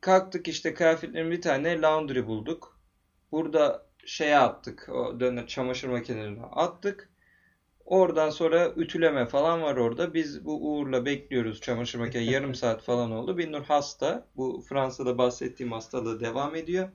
[0.00, 2.80] Kalktık işte kıyafetlerin bir tane laundry bulduk.
[3.32, 4.88] Burada şeye attık.
[4.88, 7.08] O döner çamaşır makinelerine attık.
[7.84, 10.14] Oradan sonra ütüleme falan var orada.
[10.14, 12.22] Biz bu Uğur'la bekliyoruz çamaşır makine.
[12.32, 13.38] Yarım saat falan oldu.
[13.38, 14.26] Binnur hasta.
[14.36, 16.88] Bu Fransa'da bahsettiğim hastalığı devam ediyor.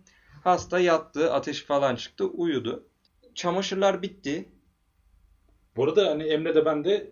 [0.44, 1.34] Hasta yattı.
[1.34, 2.26] Ateş falan çıktı.
[2.26, 2.88] Uyudu.
[3.36, 4.50] Çamaşırlar bitti.
[5.76, 7.12] Bu arada hani Emre de ben de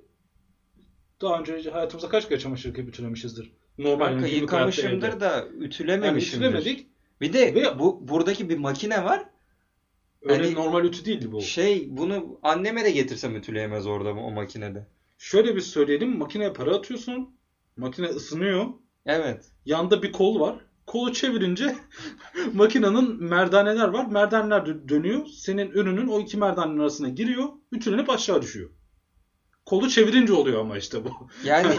[1.22, 3.52] daha önce hayatımızda kaç kere çamaşır yıkayıp ütülemişizdir.
[3.78, 6.48] Normal Kanka yıkamışımdır da Yani ütülememişimdir.
[6.48, 6.88] ütülemedik.
[7.22, 9.26] Bir de Ve- bu buradaki bir makine var.
[10.22, 11.42] Öyle Hani- normal ütü değildi bu.
[11.42, 14.88] Şey bunu anneme de getirsem ütüleyemez orada o makinede.
[15.18, 16.18] Şöyle bir söyleyelim.
[16.18, 17.36] Makineye para atıyorsun.
[17.78, 18.66] Makine ısınıyor.
[19.06, 19.52] Evet.
[19.66, 20.56] Yanda bir kol var.
[20.88, 21.76] Kolu çevirince
[22.54, 24.06] makinenin merdaneler var.
[24.06, 25.26] Merdaneler dö- dönüyor.
[25.26, 27.50] Senin ürünün o iki merdanenin arasına giriyor.
[27.72, 28.70] Ütülenip aşağı düşüyor.
[29.66, 31.10] Kolu çevirince oluyor ama işte bu.
[31.46, 31.76] Yani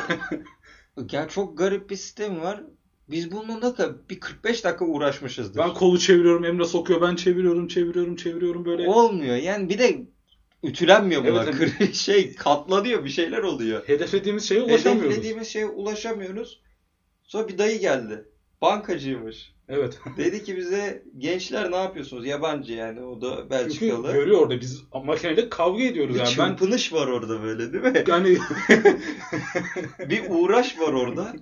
[1.13, 2.63] ya çok garip bir sistem var.
[3.11, 5.59] Biz bununla da bir 45 dakika uğraşmışızdır.
[5.59, 6.45] Ben kolu çeviriyorum.
[6.45, 7.01] Emre sokuyor.
[7.01, 8.89] Ben çeviriyorum, çeviriyorum, çeviriyorum böyle.
[8.89, 9.37] Olmuyor.
[9.37, 10.03] Yani bir de
[10.63, 11.45] ütülenmiyor buna.
[11.45, 13.89] Evet, şey katlanıyor bir şeyler oluyor.
[13.89, 15.11] Hedeflediğimiz şeye ulaşamıyoruz.
[15.11, 16.61] Hedeflediğimiz şeye ulaşamıyoruz.
[17.25, 18.25] Sonra bir dayı geldi.
[18.63, 19.53] Bankacıymış.
[19.69, 19.99] Evet.
[20.17, 22.27] Dedi ki bize gençler ne yapıyorsunuz?
[22.27, 24.13] Yabancı yani o da Çünkü Belçikalı.
[24.13, 26.29] görüyor orada biz makineyle kavga ediyoruz Bir yani.
[26.39, 28.05] Ben çırpınış var orada böyle değil mi?
[28.09, 28.39] yani
[30.11, 31.33] bir uğraş var orada.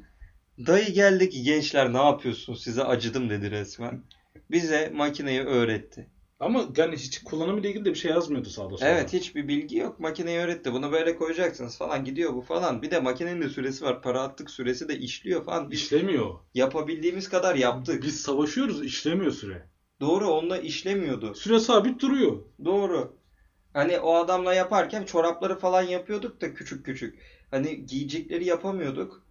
[0.67, 2.63] Dayı geldi ki gençler ne yapıyorsunuz?
[2.63, 4.03] Size acıdım dedi resmen.
[4.51, 6.09] Bize makineyi öğretti.
[6.41, 8.89] ama yani hiç kullanımıyla ilgili de bir şey yazmıyordu sağda solda.
[8.89, 10.01] Evet hiçbir bilgi yok.
[10.01, 10.73] Makineyi öğretti.
[10.73, 12.05] Bunu böyle koyacaksınız falan.
[12.05, 12.83] Gidiyor bu falan.
[12.83, 14.03] Bir de makinenin de süresi var.
[14.03, 15.71] Para attık süresi de işliyor falan.
[15.71, 16.35] Biz İşlemiyor.
[16.55, 18.03] yapabildiğimiz kadar yaptık.
[18.03, 19.67] Biz savaşıyoruz işlemiyor süre.
[20.01, 21.35] Doğru onunla işlemiyordu.
[21.35, 22.37] Süre sabit duruyor.
[22.65, 23.17] Doğru.
[23.73, 27.19] Hani o adamla yaparken çorapları falan yapıyorduk da küçük küçük.
[27.51, 29.23] Hani giyecekleri yapamıyorduk.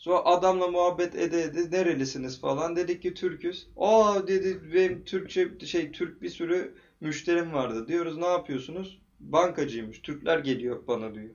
[0.00, 3.68] Sonra adamla muhabbet ede ede nerelisiniz falan dedik ki Türküz.
[3.76, 7.88] Aa dedi benim Türkçe şey Türk bir sürü müşterim vardı.
[7.88, 9.02] Diyoruz ne yapıyorsunuz?
[9.20, 10.02] Bankacıymış.
[10.02, 11.34] Türkler geliyor bana diyor.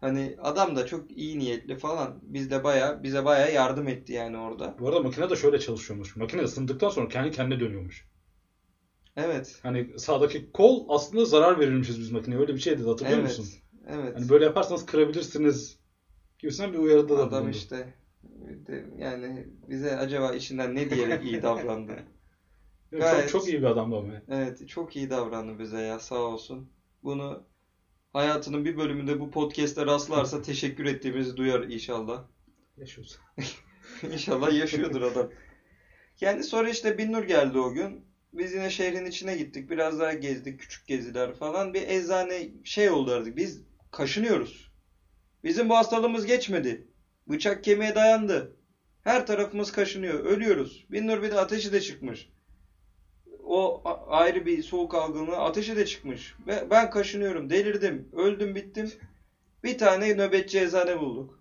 [0.00, 2.18] Hani adam da çok iyi niyetli falan.
[2.22, 4.74] Biz de baya bize baya yardım etti yani orada.
[4.78, 6.16] Bu arada makine de şöyle çalışıyormuş.
[6.16, 8.06] Makine ısındıktan sonra kendi kendine dönüyormuş.
[9.16, 9.58] Evet.
[9.62, 12.40] Hani sağdaki kol aslında zarar verilmişiz biz makineye.
[12.40, 13.38] Öyle bir şeydi hatırlıyor Evet.
[13.38, 13.46] musun?
[13.88, 14.16] Evet.
[14.16, 15.83] Hani böyle yaparsanız kırabilirsiniz
[16.44, 17.56] gibisinden bir uyarıda da Adam bulundu.
[17.56, 17.94] işte
[18.98, 22.02] yani bize acaba işinden ne diyerek iyi davrandı.
[22.90, 24.12] Çok, gayet- çok iyi bir adamdı ama.
[24.28, 26.70] Evet çok iyi davrandı bize ya sağ olsun.
[27.02, 27.42] Bunu
[28.12, 32.24] hayatının bir bölümünde bu podcast'te rastlarsa teşekkür ettiğimizi duyar inşallah.
[32.76, 33.18] Yaşıyoruz.
[34.12, 35.30] İnşallah yaşıyordur adam.
[36.20, 38.04] Yani sonra işte Binnur geldi o gün.
[38.32, 39.70] Biz yine şehrin içine gittik.
[39.70, 40.60] Biraz daha gezdik.
[40.60, 41.74] Küçük geziler falan.
[41.74, 43.36] Bir eczane şey oldu artık.
[43.36, 44.63] Biz kaşınıyoruz.
[45.44, 46.88] Bizim bu hastalığımız geçmedi.
[47.28, 48.56] Bıçak kemiğe dayandı.
[49.02, 50.24] Her tarafımız kaşınıyor.
[50.24, 50.86] Ölüyoruz.
[50.90, 52.28] Binnur bir de ateşi de çıkmış.
[53.44, 55.36] O ayrı bir soğuk algınlığı.
[55.36, 56.34] Ateşi de çıkmış.
[56.46, 57.50] Ve ben kaşınıyorum.
[57.50, 58.08] Delirdim.
[58.12, 58.90] Öldüm bittim.
[59.64, 61.40] Bir tane nöbetçi eczane bulduk.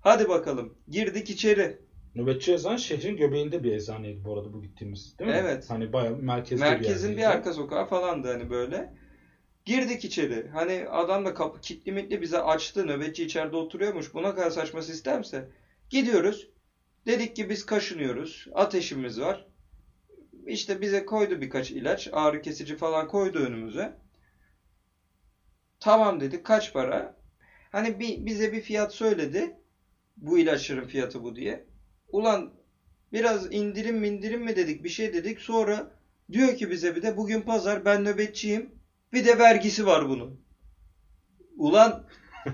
[0.00, 0.78] Hadi bakalım.
[0.88, 1.78] Girdik içeri.
[2.14, 5.18] Nöbetçi eczane şehrin göbeğinde bir eczaneydi bu arada bu gittiğimiz.
[5.18, 5.36] Değil mi?
[5.40, 5.70] Evet.
[5.70, 7.38] Hani bayağı merkezde Merkezin bir yerdeydi.
[7.38, 8.94] arka sokağı falandı hani böyle.
[9.70, 10.48] Girdik içeri.
[10.48, 12.86] Hani adam da kapı kilitli mitli bize açtı.
[12.86, 14.14] Nöbetçi içeride oturuyormuş.
[14.14, 15.48] Buna kadar saçma sistemse.
[15.90, 16.48] Gidiyoruz.
[17.06, 18.46] Dedik ki biz kaşınıyoruz.
[18.54, 19.46] Ateşimiz var.
[20.46, 22.08] İşte bize koydu birkaç ilaç.
[22.12, 23.92] Ağrı kesici falan koydu önümüze.
[25.80, 26.44] Tamam dedik.
[26.44, 27.16] Kaç para?
[27.72, 29.56] Hani bir, bize bir fiyat söyledi.
[30.16, 31.64] Bu ilaçların fiyatı bu diye.
[32.08, 32.52] Ulan
[33.12, 35.40] biraz indirim indirim mi dedik bir şey dedik.
[35.40, 35.96] Sonra
[36.32, 38.79] diyor ki bize bir de bugün pazar ben nöbetçiyim.
[39.12, 40.40] Bir de vergisi var bunun.
[41.56, 42.06] Ulan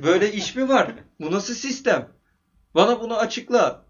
[0.03, 0.95] böyle iş mi var?
[1.21, 2.09] Bu nasıl sistem?
[2.75, 3.87] Bana bunu açıkla.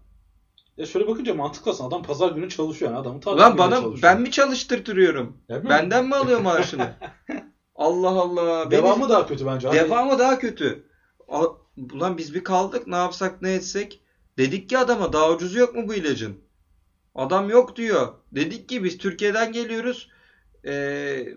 [0.77, 1.87] E şöyle bakınca mantıklı aslında.
[1.87, 2.91] Adam pazar günü çalışıyor.
[2.91, 3.99] Yani adamın tatil Ulan bana çalışıyor.
[4.03, 5.37] ben mi çalıştırtırıyorum?
[5.49, 5.69] Mi?
[5.69, 6.93] Benden mi alıyor maaşını?
[7.75, 8.71] Allah Allah.
[8.71, 9.67] Devamı daha kötü bence.
[9.67, 10.87] Hani Devamı daha kötü.
[11.93, 14.01] Ulan biz bir kaldık ne yapsak ne etsek.
[14.37, 16.37] Dedik ki adama daha ucuzu yok mu bu ilacın?
[17.15, 18.13] Adam yok diyor.
[18.31, 20.09] Dedik ki biz Türkiye'den geliyoruz.
[20.65, 21.27] Ee,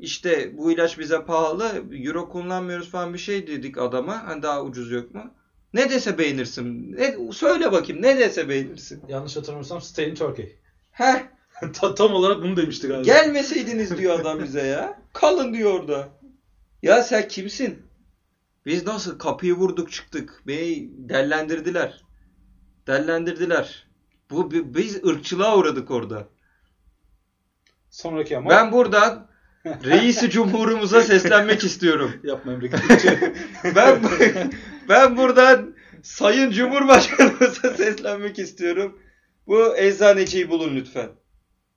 [0.00, 1.82] işte bu ilaç bize pahalı.
[1.92, 4.26] Euro kullanmıyoruz falan bir şey dedik adama.
[4.26, 5.30] Hani daha ucuz yok mu?
[5.74, 6.92] Ne dese beğenirsin.
[6.96, 9.02] Ne, söyle bakayım ne dese beğenirsin.
[9.08, 10.56] Yanlış hatırlamıyorsam Stay in Turkey.
[10.90, 11.22] Heh
[11.80, 13.02] Ta- Tam olarak bunu demişti galiba.
[13.02, 15.02] Gelmeseydiniz diyor adam bize ya.
[15.12, 16.08] Kalın diyor orada.
[16.82, 17.82] Ya sen kimsin?
[18.66, 20.42] Biz nasıl kapıyı vurduk çıktık.
[20.46, 22.04] Beni dellendirdiler.
[22.86, 23.86] Dellendirdiler.
[24.30, 26.28] Bu bi- biz ırkçılığa uğradık orada.
[27.90, 29.29] Sonraki ama Ben buradan
[29.66, 32.12] reisi cumhurumuza seslenmek istiyorum.
[32.24, 33.18] yapma memleketçi.
[33.76, 33.98] Ben
[34.88, 38.98] ben buradan sayın cumhurbaşkanımıza seslenmek istiyorum.
[39.46, 41.08] Bu eczaneciyi bulun lütfen.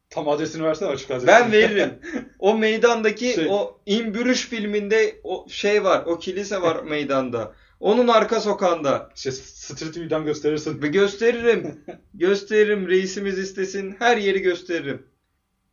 [0.10, 1.28] Tam adresini versene açık adresini.
[1.28, 1.94] Ben veririm.
[2.40, 6.04] O meydandaki Şey- o İmbürüş filminde o şey var.
[6.06, 7.54] O kilise var meydanda.
[7.80, 9.10] Onun arka sokağında.
[9.16, 10.82] İşte Street View'dan gösterirsin.
[10.82, 11.82] Ve gösteririm.
[12.14, 12.88] gösteririm.
[12.88, 13.96] Reisimiz istesin.
[14.00, 15.06] Her yeri gösteririm.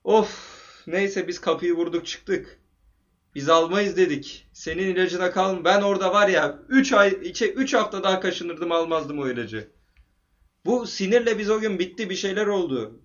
[0.04, 0.59] Of.
[0.86, 2.60] Neyse biz kapıyı vurduk çıktık.
[3.34, 4.48] Biz almayız dedik.
[4.52, 5.64] Senin ilacına kalm.
[5.64, 9.70] Ben orada var ya 3 ay 3 hafta daha kaşınırdım almazdım o ilacı.
[10.64, 13.00] Bu sinirle biz o gün bitti bir şeyler oldu.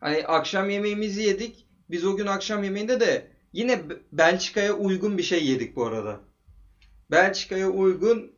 [0.00, 1.66] Hani akşam yemeğimizi yedik.
[1.90, 6.20] Biz o gün akşam yemeğinde de yine Belçika'ya uygun bir şey yedik bu arada.
[7.10, 8.32] Belçika'ya uygun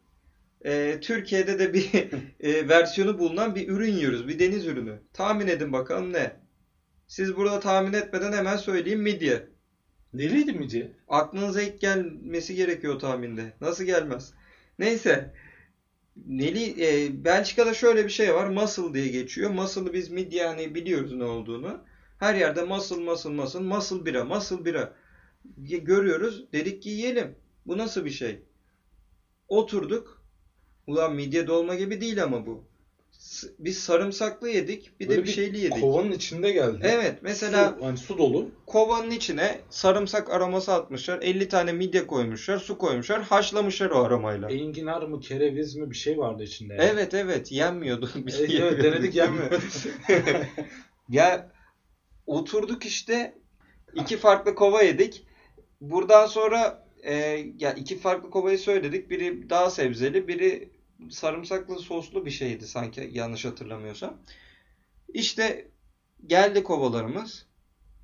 [0.65, 1.91] e, Türkiye'de de bir
[2.41, 4.29] e, versiyonu bulunan bir ürün yiyoruz.
[4.29, 5.03] Bir deniz ürünü.
[5.13, 6.48] Tahmin edin bakalım ne?
[7.09, 9.49] Siz burada tahmin etmeden hemen söyleyeyim midye.
[10.13, 10.93] Neliydi mici?
[11.09, 13.53] Aklınıza ilk gelmesi gerekiyor tahminde.
[13.61, 14.33] Nasıl gelmez?
[14.79, 15.35] Neyse.
[16.27, 18.49] Neli, e, Belçika'da şöyle bir şey var.
[18.49, 19.51] Muscle diye geçiyor.
[19.51, 21.85] Muscle'ı biz midye hani biliyoruz ne olduğunu.
[22.19, 24.95] Her yerde muscle, muscle, muscle, muscle bira, muscle bira.
[25.57, 26.53] Görüyoruz.
[26.53, 27.35] Dedik ki yiyelim.
[27.67, 28.43] Bu nasıl bir şey?
[29.49, 30.23] Oturduk.
[30.87, 32.68] Ulan midye dolma gibi değil ama bu.
[33.59, 35.01] Biz sarımsaklı yedik.
[35.01, 35.81] Bir Böyle de bir şeyli yedik.
[35.81, 36.79] Kovanın içinde geldi.
[36.83, 38.49] Evet mesela Su, hani su dolu.
[38.67, 41.19] kovanın içine sarımsak aroması atmışlar.
[41.23, 42.59] 50 tane midye koymuşlar.
[42.59, 43.23] Su koymuşlar.
[43.23, 44.51] Haşlamışlar o aromayla.
[44.51, 46.75] Enginar mı kereviz mi bir şey vardı içinde.
[46.75, 46.85] yani.
[46.93, 48.11] Evet evet yenmiyordu.
[48.17, 49.63] Biz E, evet, denedik yenmiyor.
[51.09, 51.53] Ya
[52.27, 53.35] oturduk işte
[53.95, 55.27] iki farklı kova yedik.
[55.81, 57.15] Buradan sonra e,
[57.59, 59.11] ya iki farklı kovayı söyledik.
[59.11, 60.71] Biri daha sebzeli, biri
[61.11, 64.17] sarımsaklı soslu bir şeydi sanki yanlış hatırlamıyorsam.
[65.15, 65.69] İşte
[66.27, 67.47] geldi kovalarımız.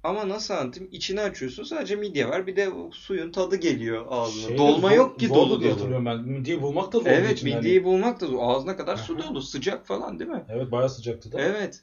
[0.03, 0.89] Ama nasıl anlatayım?
[0.93, 2.47] İçini açıyorsun sadece midye var.
[2.47, 4.43] Bir de suyun tadı geliyor ağzına.
[4.49, 5.79] Şeyde Dolma yok ki zordu dolu diye dolu.
[5.79, 6.21] hatırlıyorum ben.
[6.21, 7.07] Midyeyi bulmak da zor.
[7.07, 7.59] Evet içinde hani.
[7.59, 8.39] midyeyi bulmak da zor.
[8.43, 9.43] Ağzına kadar su dolu.
[9.43, 10.45] Sıcak falan değil mi?
[10.49, 11.41] Evet bayağı sıcaktı da.
[11.41, 11.83] Evet.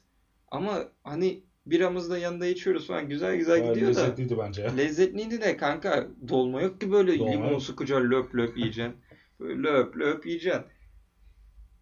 [0.50, 4.00] Ama hani biramızı da yanında içiyoruz falan güzel güzel Bayağı gidiyor da.
[4.00, 4.62] lezzetliydi bence.
[4.62, 4.72] ya.
[4.72, 8.96] Lezzetliydi de kanka dolma yok ki böyle Dolma limon sıkıca löp löp yiyeceksin.
[9.40, 10.62] Böyle löp löp yiyeceksin.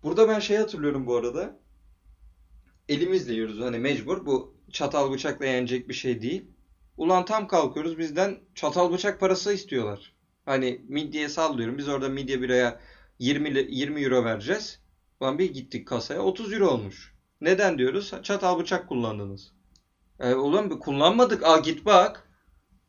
[0.03, 1.61] Burada ben şey hatırlıyorum bu arada.
[2.89, 4.27] Elimizle yiyoruz hani mecbur.
[4.27, 6.51] Bu çatal bıçakla yenecek bir şey değil.
[6.97, 10.13] Ulan tam kalkıyoruz bizden çatal bıçak parası istiyorlar.
[10.45, 11.79] Hani midyeye sallıyorum.
[11.79, 12.81] Biz orada midye biraya
[13.19, 14.81] 20, li- 20 euro vereceğiz.
[15.21, 17.15] Ulan bir gittik kasaya 30 euro olmuş.
[17.41, 18.13] Neden diyoruz?
[18.23, 19.53] Çatal bıçak kullandınız.
[20.21, 21.45] E, ulan kullanmadık.
[21.45, 22.29] Aa git bak.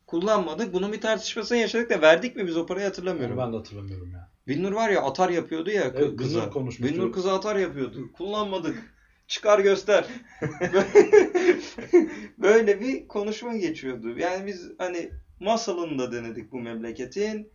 [0.07, 0.73] Kullanmadık.
[0.73, 3.37] Bunun bir tartışmasını yaşadık da verdik mi biz o parayı hatırlamıyorum.
[3.37, 4.30] Ben de hatırlamıyorum ya.
[4.47, 6.51] Binnur var ya atar yapıyordu ya Evet, kıza.
[6.95, 8.11] Binnur kıza atar yapıyordu.
[8.13, 8.95] Kullanmadık.
[9.27, 10.05] Çıkar göster.
[12.37, 14.19] Böyle bir konuşma geçiyordu.
[14.19, 17.51] Yani biz hani masalını da denedik bu memleketin.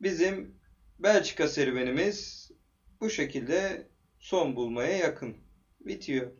[0.00, 0.54] Bizim
[0.98, 2.50] Belçika serüvenimiz
[3.00, 3.88] bu şekilde
[4.18, 5.36] son bulmaya yakın.
[5.80, 6.32] Bitiyor.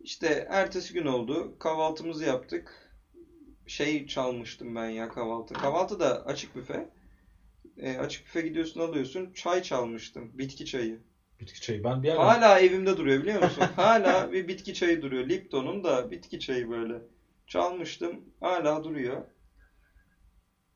[0.00, 1.58] İşte ertesi gün oldu.
[1.58, 2.90] Kahvaltımızı yaptık.
[3.66, 5.54] Şey çalmıştım ben ya kahvaltı.
[5.54, 6.88] Kahvaltı da açık büfe.
[7.82, 9.32] E, açık büfe gidiyorsun alıyorsun.
[9.34, 10.30] Çay çalmıştım.
[10.38, 10.98] Bitki çayı.
[11.40, 11.84] Bitki çayı.
[11.84, 13.64] Ben bir yerden Hala evimde duruyor biliyor musun?
[13.76, 15.28] Hala bir bitki çayı duruyor.
[15.28, 16.94] Lipton'un da bitki çayı böyle.
[17.46, 18.24] Çalmıştım.
[18.40, 19.24] Hala duruyor.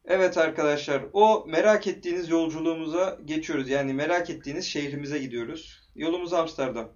[0.04, 1.02] Evet arkadaşlar.
[1.12, 3.68] O merak ettiğiniz yolculuğumuza geçiyoruz.
[3.68, 5.88] Yani merak ettiğiniz şehrimize gidiyoruz.
[5.94, 6.88] Yolumuz Amsterdam.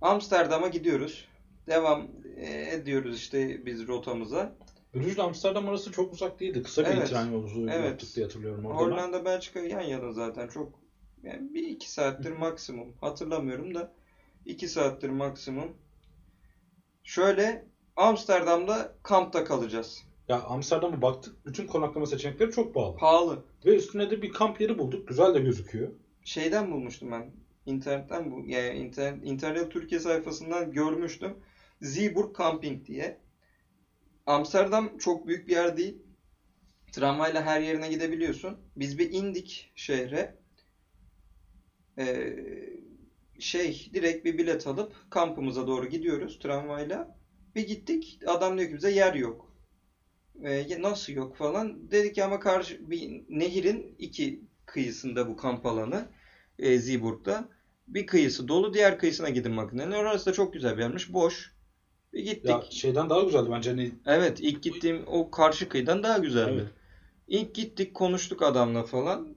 [0.00, 1.28] Amsterdam'a gidiyoruz.
[1.66, 4.52] Devam e, ediyoruz işte biz rotamıza.
[4.94, 6.62] Brüj ile Amsterdam arası çok uzak değildi.
[6.62, 7.08] Kısa bir Evet.
[7.08, 7.84] tren yolculuğu Evet.
[7.90, 8.78] yaptık diye hatırlıyorum orada.
[8.80, 10.80] Hollanda, Belçika yan yana zaten çok
[11.22, 12.92] yani bir iki saattir maksimum.
[13.00, 13.92] Hatırlamıyorum da
[14.46, 15.76] iki saattir maksimum.
[17.04, 17.64] Şöyle
[17.96, 20.02] Amsterdam'da kampta kalacağız.
[20.28, 21.46] Ya Amsterdam'a baktık.
[21.46, 22.96] Bütün konaklama seçenekleri çok pahalı.
[22.96, 23.44] Pahalı.
[23.64, 25.08] Ve üstüne de bir kamp yeri bulduk.
[25.08, 25.88] Güzel de gözüküyor.
[26.24, 27.30] Şeyden bulmuştum ben.
[27.66, 31.34] İnternetten bu yani internet, internet Türkiye sayfasından görmüştüm.
[31.80, 33.18] Zeeburg Camping diye.
[34.26, 36.02] Amsterdam çok büyük bir yer değil.
[36.92, 38.58] Tramvayla her yerine gidebiliyorsun.
[38.76, 40.36] Biz bir indik şehre.
[41.98, 42.36] Ee,
[43.38, 47.16] şey direkt bir bilet alıp kampımıza doğru gidiyoruz tramvayla.
[47.54, 48.18] Bir gittik.
[48.26, 49.52] Adam diyor ki bize yer yok.
[50.44, 51.90] Ee, nasıl yok falan.
[51.90, 56.08] Dedik ki ama karşı bir nehirin iki kıyısında bu kamp alanı.
[56.58, 57.48] E, Zeeburg'da.
[57.88, 59.92] Bir kıyısı dolu, diğer kıyısına gidin makinenin.
[59.92, 61.12] Orası da çok güzel bir yermiş.
[61.12, 61.52] Boş.
[62.12, 62.44] Bir gittik.
[62.50, 63.70] Ya şeyden daha güzeldi bence.
[63.70, 66.52] Hani Evet, ilk gittiğim o karşı kıyıdan daha güzeldi.
[66.54, 66.66] Evet.
[67.28, 69.28] İlk gittik, konuştuk adamla falan.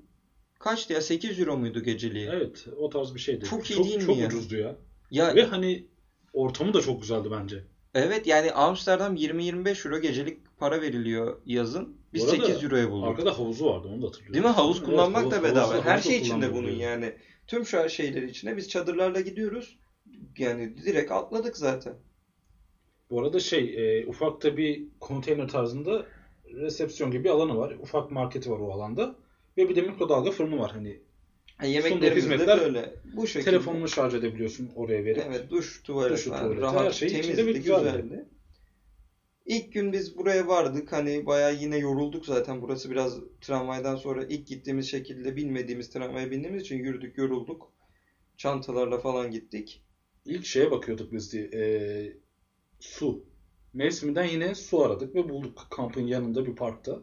[0.59, 1.01] Kaçtı ya?
[1.01, 2.29] 8 euro muydu geceliği?
[2.31, 3.45] evet o tarz bir şeydi.
[3.45, 4.27] Çok iyi çok, değil mi çok ya?
[4.27, 4.75] ucuzdu ya.
[5.11, 5.87] Ya Ve hani
[6.33, 7.63] ortamı da çok güzeldi bence.
[7.93, 11.97] evet yani Amsterdam 20-25 euro gecelik para veriliyor yazın.
[12.13, 13.07] Biz Bu arada 8 euroya bulduk.
[13.09, 14.33] Arkada havuzu vardı onu da hatırlıyorum.
[14.33, 14.51] Değil mi?
[14.51, 15.73] Havuz Evet, kullanmak havuz- da bedava.
[15.73, 17.13] havuz- Her şey içinde bunun yani.
[17.47, 19.77] Tüm şu şeyler içine biz çadırlarla gidiyoruz.
[20.37, 21.93] Yani direkt atladık zaten.
[23.09, 26.05] Bu arada şey e, ufakta bir konteyner tarzında
[26.53, 27.75] resepsiyon gibi bir alanı var.
[27.81, 29.15] Ufak marketi var o alanda.
[29.57, 30.71] Ve bir de mikrodalga fırını var.
[30.71, 30.99] Hani
[31.57, 32.93] Ha, yemeklerimiz de böyle.
[33.15, 33.51] Bu şekilde.
[33.51, 35.23] telefonunu şarj edebiliyorsun oraya verip.
[35.27, 36.43] Evet duş, tuvalet Duşu, falan.
[36.43, 38.25] tuvaleti, Rahat, her şey temizdi, güzeldi.
[39.45, 40.91] İlk gün biz buraya vardık.
[40.91, 42.61] Hani bayağı yine yorulduk zaten.
[42.61, 47.71] Burası biraz tramvaydan sonra ilk gittiğimiz şekilde bilmediğimiz tramvaya bindiğimiz için yürüdük, yorulduk.
[48.37, 49.81] Çantalarla falan gittik.
[50.25, 51.61] İlk şeye bakıyorduk biz de e,
[52.85, 53.23] su.
[53.73, 56.99] Mevsiminden yine su aradık ve bulduk kampın yanında bir parkta.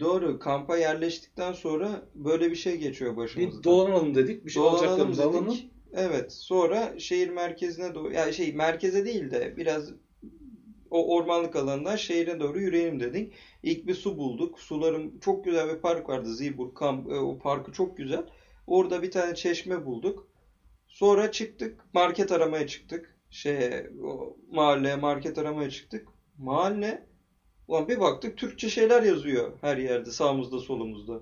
[0.00, 0.38] Doğru.
[0.38, 3.58] Kampa yerleştikten sonra böyle bir şey geçiyor başımızdan.
[3.58, 4.44] Bir dolanalım dedik.
[4.46, 5.34] Bir şey Dolanalım alacaklarımızı dedik.
[5.34, 5.56] alalım.
[5.92, 6.32] Evet.
[6.32, 9.90] Sonra şehir merkezine doğru, ya şey merkeze değil de biraz
[10.90, 13.32] o ormanlık alandan şehre doğru yürüyelim dedik.
[13.62, 14.60] İlk bir su bulduk.
[14.60, 16.34] Suların çok güzel bir park vardı.
[16.34, 17.10] Zeeburg Kamp.
[17.12, 18.26] e, O parkı çok güzel.
[18.66, 20.28] Orada bir tane çeşme bulduk.
[20.88, 21.94] Sonra çıktık.
[21.94, 23.13] Market aramaya çıktık.
[23.34, 26.08] Şeye, o mahalleye market aramaya çıktık.
[26.38, 27.06] Mahalle
[27.68, 31.20] Ulan bir baktık Türkçe şeyler yazıyor her yerde sağımızda solumuzda.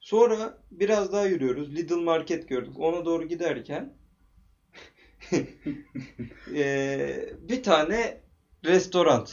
[0.00, 1.76] Sonra biraz daha yürüyoruz.
[1.76, 2.78] Lidl Market gördük.
[2.78, 3.92] Ona doğru giderken
[6.54, 8.20] eee, bir tane
[8.64, 9.26] restoran.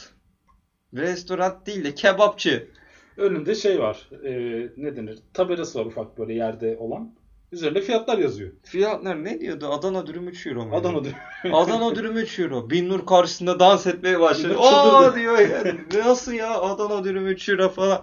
[0.94, 2.68] Restoran değil de kebapçı.
[3.16, 4.10] Önünde şey var.
[4.24, 4.32] e,
[4.76, 5.18] ne denir?
[5.34, 7.14] Tabelası var ufak böyle yerde olan.
[7.54, 8.50] Üzerinde fiyatlar yazıyor.
[8.62, 9.68] Fiyatlar ne diyordu?
[9.68, 10.76] Adana dürüm 3 euro mu?
[10.76, 11.14] Adana diyor.
[11.52, 12.70] Adana dürüm 3 euro.
[12.70, 14.54] Bin Nur karşısında dans etmeye başladı.
[14.54, 15.80] Bin Aa diyor yani.
[16.04, 18.02] Nasıl ya Adana dürüm 3 euro falan.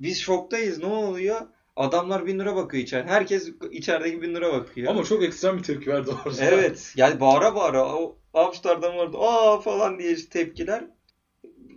[0.00, 0.78] Biz şoktayız.
[0.78, 1.40] Ne oluyor?
[1.76, 3.10] Adamlar 1000 lira bakıyor içeride.
[3.10, 4.90] Herkes içerideki 1000 lira bakıyor.
[4.90, 6.44] Ama çok ekstrem bir tepki verdi orada.
[6.44, 6.92] Evet.
[6.96, 9.16] Yani bağıra bağıra o Amsterdam vardı.
[9.20, 10.84] Aa falan diye tepkiler.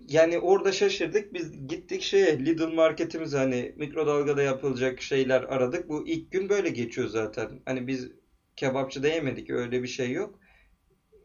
[0.08, 1.34] Yani orada şaşırdık.
[1.34, 5.90] Biz gittik şeye Lidl marketimiz hani mikrodalgada yapılacak şeyler aradık.
[5.90, 7.62] Bu ilk gün böyle geçiyor zaten.
[7.66, 8.12] Hani biz
[8.56, 9.50] kebapçıda yemedik.
[9.50, 10.40] Öyle bir şey yok.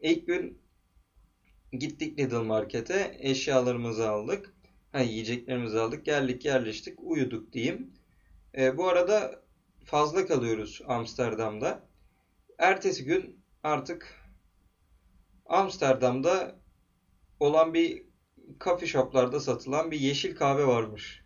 [0.01, 0.61] İlk gün
[1.71, 3.17] gittik Lidl markete.
[3.19, 4.53] Eşyalarımızı aldık.
[4.91, 6.05] Ha, yiyeceklerimizi aldık.
[6.05, 6.99] Geldik yerleştik.
[7.03, 7.93] Uyuduk diyeyim.
[8.57, 9.43] E, bu arada
[9.85, 11.87] fazla kalıyoruz Amsterdam'da.
[12.57, 14.21] Ertesi gün artık
[15.45, 16.55] Amsterdam'da
[17.39, 18.10] olan bir
[18.59, 21.21] coffee shoplarda satılan bir yeşil kahve varmış.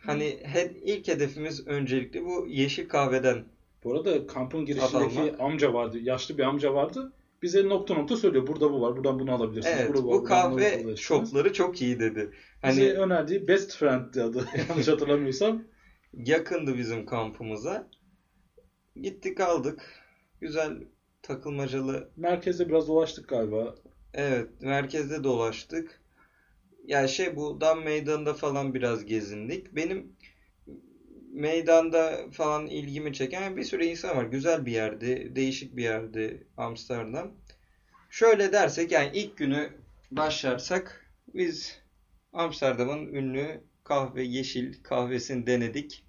[0.00, 3.44] Hani he- ilk hedefimiz öncelikle bu yeşil kahveden.
[3.84, 5.98] Bu arada kampın girişindeki amca vardı.
[5.98, 7.12] Yaşlı bir amca vardı.
[7.42, 8.46] Bize nokta nokta söylüyor.
[8.46, 8.96] Burada bu var.
[8.96, 9.76] Buradan bunu alabilirsiniz.
[9.78, 12.30] Evet, burada bu bunu kahve shopları çok iyi dedi.
[12.66, 14.48] Bize Hani önerdiği Best Friend'di adı.
[14.68, 15.62] Yanlış hatırlamıyorsam.
[16.12, 17.88] yakındı bizim kampımıza.
[18.96, 19.82] Gittik aldık.
[20.40, 20.72] Güzel
[21.22, 23.74] takılmacalı Merkezde biraz dolaştık galiba.
[24.14, 26.00] Evet, merkezde dolaştık.
[26.84, 29.76] Ya şey bu Dam Meydanı'nda falan biraz gezindik.
[29.76, 30.16] Benim
[31.32, 34.24] meydanda falan ilgimi çeken bir sürü insan var.
[34.24, 37.32] Güzel bir yerdi, değişik bir yerdi Amsterdam.
[38.10, 39.70] Şöyle dersek yani ilk günü
[40.10, 41.80] başlarsak biz
[42.32, 46.04] Amsterdam'ın ünlü kahve yeşil kahvesini denedik.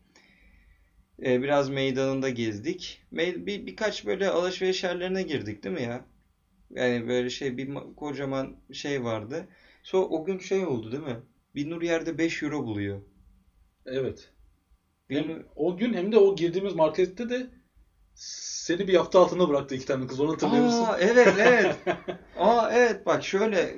[1.23, 3.01] Ee, biraz meydanında gezdik.
[3.11, 6.05] Bir, birkaç böyle alışveriş yerlerine girdik değil mi ya?
[6.71, 9.47] Yani böyle şey bir ma- kocaman şey vardı.
[9.85, 11.17] Sonra o gün şey oldu değil mi?
[11.55, 13.01] Bir nur yerde 5 euro buluyor.
[13.85, 14.29] Evet.
[15.09, 17.47] Bir Hem nur- o gün hem de o girdiğimiz markette de
[18.15, 20.19] seni bir hafta altında bıraktı iki tane kız.
[20.19, 20.85] Onu hatırlıyor musun?
[20.85, 21.75] Aa evet evet.
[22.37, 23.77] Aa evet bak şöyle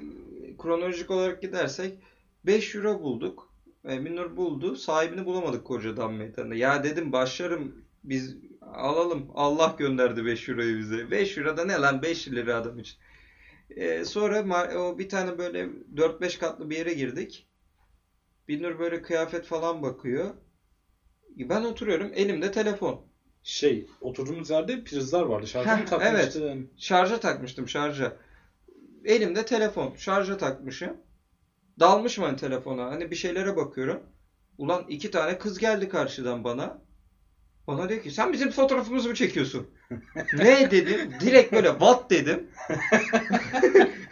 [0.58, 2.00] kronolojik olarak gidersek
[2.46, 3.54] 5 euro bulduk.
[3.86, 4.76] E, Minur buldu.
[4.76, 6.56] Sahibini bulamadık kocadan meydanında.
[6.56, 9.28] Ya dedim başlarım biz alalım.
[9.34, 11.12] Allah gönderdi 5 euroyu bize.
[11.12, 12.98] 5 euro da ne lan 5 lira adam için.
[13.70, 17.48] E, sonra o bir tane böyle 4-5 katlı bir yere girdik.
[18.48, 20.34] Binur böyle kıyafet falan bakıyor.
[21.36, 23.02] Ben oturuyorum elimde telefon.
[23.44, 25.48] Şey, oturduğumuz yerde prizler vardı.
[25.48, 26.70] Şarjı mı takmıştın?
[26.78, 28.18] Şarja takmıştım şarja.
[29.06, 29.96] Elimde telefon.
[29.96, 30.98] Şarja takmışım.
[31.80, 32.86] Dalmışım hani telefona.
[32.86, 34.04] Hani bir şeylere bakıyorum.
[34.58, 36.82] Ulan iki tane kız geldi karşıdan bana.
[37.68, 39.68] Bana diyor ki sen bizim fotoğrafımızı mı çekiyorsun?
[40.34, 41.14] Ne dedim?
[41.20, 42.48] Direkt böyle what dedim.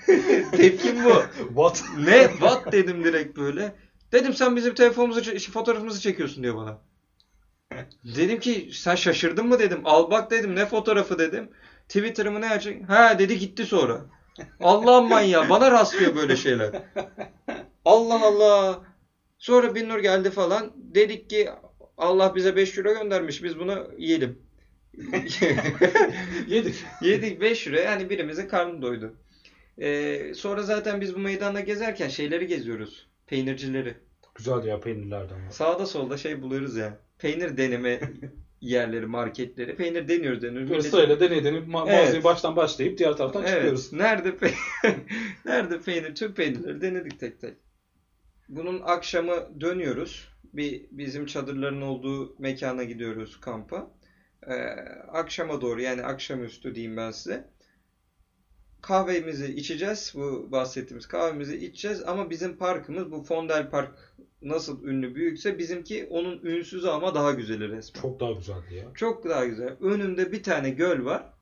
[0.52, 1.24] Tepkim bu.
[1.48, 1.84] What?
[2.00, 2.28] Ne?
[2.28, 3.76] What dedim direkt böyle.
[4.12, 6.82] Dedim sen bizim telefonumuzu, fotoğrafımızı çekiyorsun diyor bana.
[8.16, 9.82] Dedim ki sen şaşırdın mı dedim.
[9.84, 11.50] Al bak dedim ne fotoğrafı dedim.
[11.88, 12.90] Twitter'ımı ne açık?
[12.90, 14.06] Ha dedi gitti sonra.
[14.60, 16.72] Allah'ım manyağı bana rastlıyor böyle şeyler.
[17.86, 18.84] Allah Allah.
[19.38, 20.72] Sonra Binnur geldi falan.
[20.76, 21.50] Dedik ki
[21.98, 24.45] Allah bize 5 euro göndermiş biz bunu yiyelim.
[26.48, 26.76] Yedik.
[27.02, 29.14] Yedik 5 euro yani birimizin karnı doydu.
[29.82, 33.08] Ee, sonra zaten biz bu meydanda gezerken şeyleri geziyoruz.
[33.28, 33.94] Peynircileri.
[34.36, 35.50] Güzeldi ya peynirlerden.
[35.50, 36.98] Sağda solda şey buluyoruz ya.
[37.20, 38.00] Peynir deneme
[38.62, 39.76] yerleri, marketleri.
[39.76, 40.70] Peynir deniyoruz deniyoruz.
[40.70, 42.00] Böyle sırayla deney deneyip ma- Evet.
[42.02, 43.54] mağazayı baştan başlayıp diğer taraftan Evet.
[43.54, 43.94] çıkıyoruz.
[43.94, 44.54] Nerede pe-
[45.46, 46.16] Nerede peynir?
[46.16, 47.54] Tüm peynirleri denedik tek tek.
[48.50, 50.28] Bunun akşamı dönüyoruz.
[50.54, 53.92] Bir bizim çadırların olduğu mekana gidiyoruz kampa.
[54.48, 54.54] Ee,
[55.12, 57.50] akşama doğru yani akşamüstü diyeyim ben size.
[58.82, 60.14] Kahvemizi içeceğiz.
[60.16, 66.40] Bu bahsettiğimiz kahvemizi içeceğiz ama bizim parkımız bu Fondel Park nasıl ünlü büyükse bizimki onun
[66.44, 68.02] ünsüzü ama daha güzeli resmen.
[68.02, 68.86] Çok daha güzeldi ya.
[68.94, 69.78] Çok daha güzel.
[69.82, 71.34] Önümde bir tane göl var.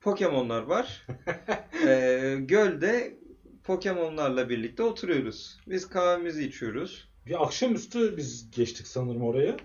[0.00, 1.06] Pokemonlar var.
[1.86, 3.18] ee, gölde
[3.64, 5.58] Pokemonlarla birlikte oturuyoruz.
[5.66, 7.08] Biz kahvemizi içiyoruz.
[7.26, 9.56] Bir akşamüstü biz geçtik sanırım oraya.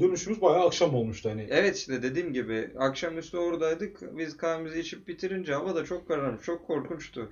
[0.00, 1.46] Dönüşümüz bayağı akşam olmuştu hani.
[1.50, 4.18] Evet işte dediğim gibi akşamüstü oradaydık.
[4.18, 6.44] Biz kahvemizi içip bitirince hava da çok kararmış.
[6.44, 7.30] Çok korkunçtu.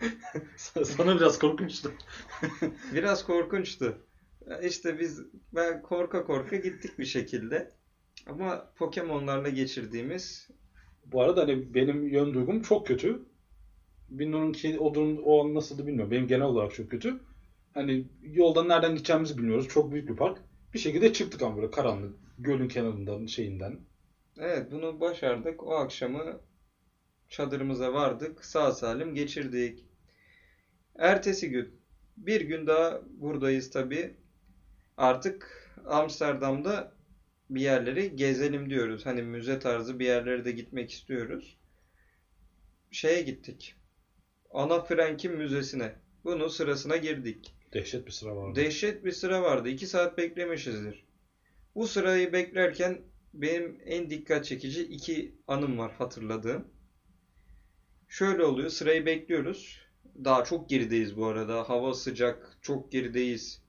[0.57, 1.93] Sana biraz korkunçtu.
[2.95, 3.99] Biraz korkunçtu.
[4.63, 5.23] İşte biz
[5.55, 7.73] ben korka korka gittik bir şekilde.
[8.27, 10.49] Ama Pokemonlarla geçirdiğimiz
[11.05, 13.23] Bu arada hani benim yön duygum çok kötü.
[14.09, 16.11] Binnur'unki o durum o an nasıldı bilmiyorum.
[16.11, 17.21] Benim genel olarak çok kötü.
[17.75, 19.69] Hani yoldan nereden gideceğimizi bilmiyoruz.
[19.69, 20.39] Çok büyük bir park.
[20.75, 22.26] Bir şekilde çıktık ama böyle karanlık.
[22.39, 23.81] Gölün kenarından şeyinden.
[24.39, 25.63] Evet bunu başardık.
[25.63, 26.41] O akşamı
[27.29, 28.45] çadırımıza vardık.
[28.45, 29.85] Sağ salim geçirdik.
[30.99, 31.81] Ertesi gün
[32.17, 34.15] bir gün daha buradayız tabi.
[34.97, 36.93] Artık Amsterdam'da
[37.51, 39.07] bir yerleri gezelim diyoruz.
[39.07, 41.57] Hani müze tarzı bir yerlere de gitmek istiyoruz.
[42.91, 43.75] Şeye gittik.
[44.51, 45.93] Ana Frank'in müzesine.
[46.25, 47.55] Bunun sırasına girdik.
[47.73, 48.61] Dehşet bir sıra vardı.
[48.61, 49.69] Dehşet bir sıra vardı.
[49.69, 51.06] İki saat beklemişizdir.
[51.77, 52.99] Bu sırayı beklerken
[53.35, 56.69] benim en dikkat çekici iki anım var hatırladığım.
[58.09, 58.69] Şöyle oluyor.
[58.69, 59.81] Sırayı bekliyoruz.
[60.25, 61.69] Daha çok gerideyiz bu arada.
[61.69, 62.59] Hava sıcak.
[62.63, 63.63] Çok gerideyiz.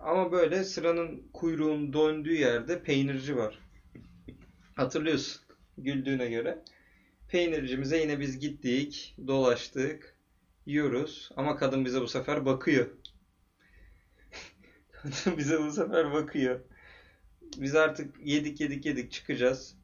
[0.00, 3.58] Ama böyle sıranın kuyruğun döndüğü yerde peynirci var.
[4.76, 5.42] Hatırlıyorsun
[5.78, 6.64] güldüğüne göre.
[7.28, 10.16] Peynircimize yine biz gittik, dolaştık,
[10.66, 11.30] yiyoruz.
[11.36, 12.86] Ama kadın bize bu sefer bakıyor.
[15.38, 16.60] bize bu sefer bakıyor.
[17.56, 19.76] Biz artık yedik yedik yedik çıkacağız.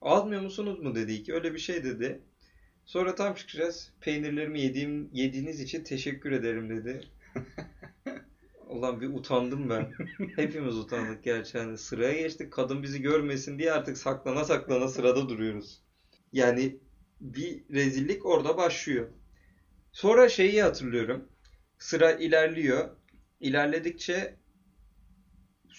[0.00, 1.28] Almıyor musunuz mu dedik.
[1.28, 2.22] Öyle bir şey dedi.
[2.84, 3.92] Sonra tam çıkacağız.
[4.00, 7.00] Peynirlerimi yediğim, yediğiniz için teşekkür ederim dedi.
[8.68, 9.92] Ulan bir utandım ben.
[10.36, 11.56] Hepimiz utandık gerçi.
[11.56, 12.52] Yani sıraya geçtik.
[12.52, 15.82] Kadın bizi görmesin diye artık saklana saklana sırada duruyoruz.
[16.32, 16.76] Yani
[17.20, 19.08] bir rezillik orada başlıyor.
[19.92, 21.28] Sonra şeyi hatırlıyorum.
[21.78, 22.96] Sıra ilerliyor.
[23.40, 24.36] İlerledikçe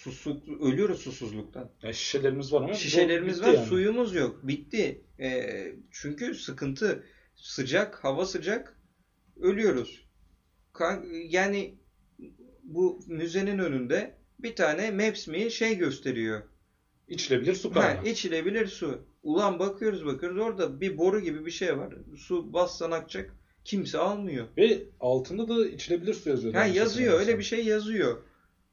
[0.03, 1.69] susuzluk, ölüyoruz susuzluktan.
[1.83, 3.65] Ya şişelerimiz var ama Şişelerimiz var, yani.
[3.65, 4.47] suyumuz yok.
[4.47, 5.01] Bitti.
[5.19, 7.03] Ee, çünkü sıkıntı.
[7.35, 8.77] Sıcak, hava sıcak.
[9.41, 10.07] Ölüyoruz.
[11.29, 11.75] Yani
[12.63, 16.41] bu müzenin önünde bir tane Maps mi şey gösteriyor.
[17.07, 18.05] İçilebilir su Ha, kaynağı.
[18.05, 19.07] içilebilir su.
[19.23, 21.93] Ulan bakıyoruz bakıyoruz orada bir boru gibi bir şey var.
[22.17, 23.33] Su bassan akacak.
[23.65, 24.47] Kimse almıyor.
[24.57, 26.53] Ve altında da içilebilir su yazıyor.
[26.53, 28.17] Ha yazıyor öyle bir şey yazıyor.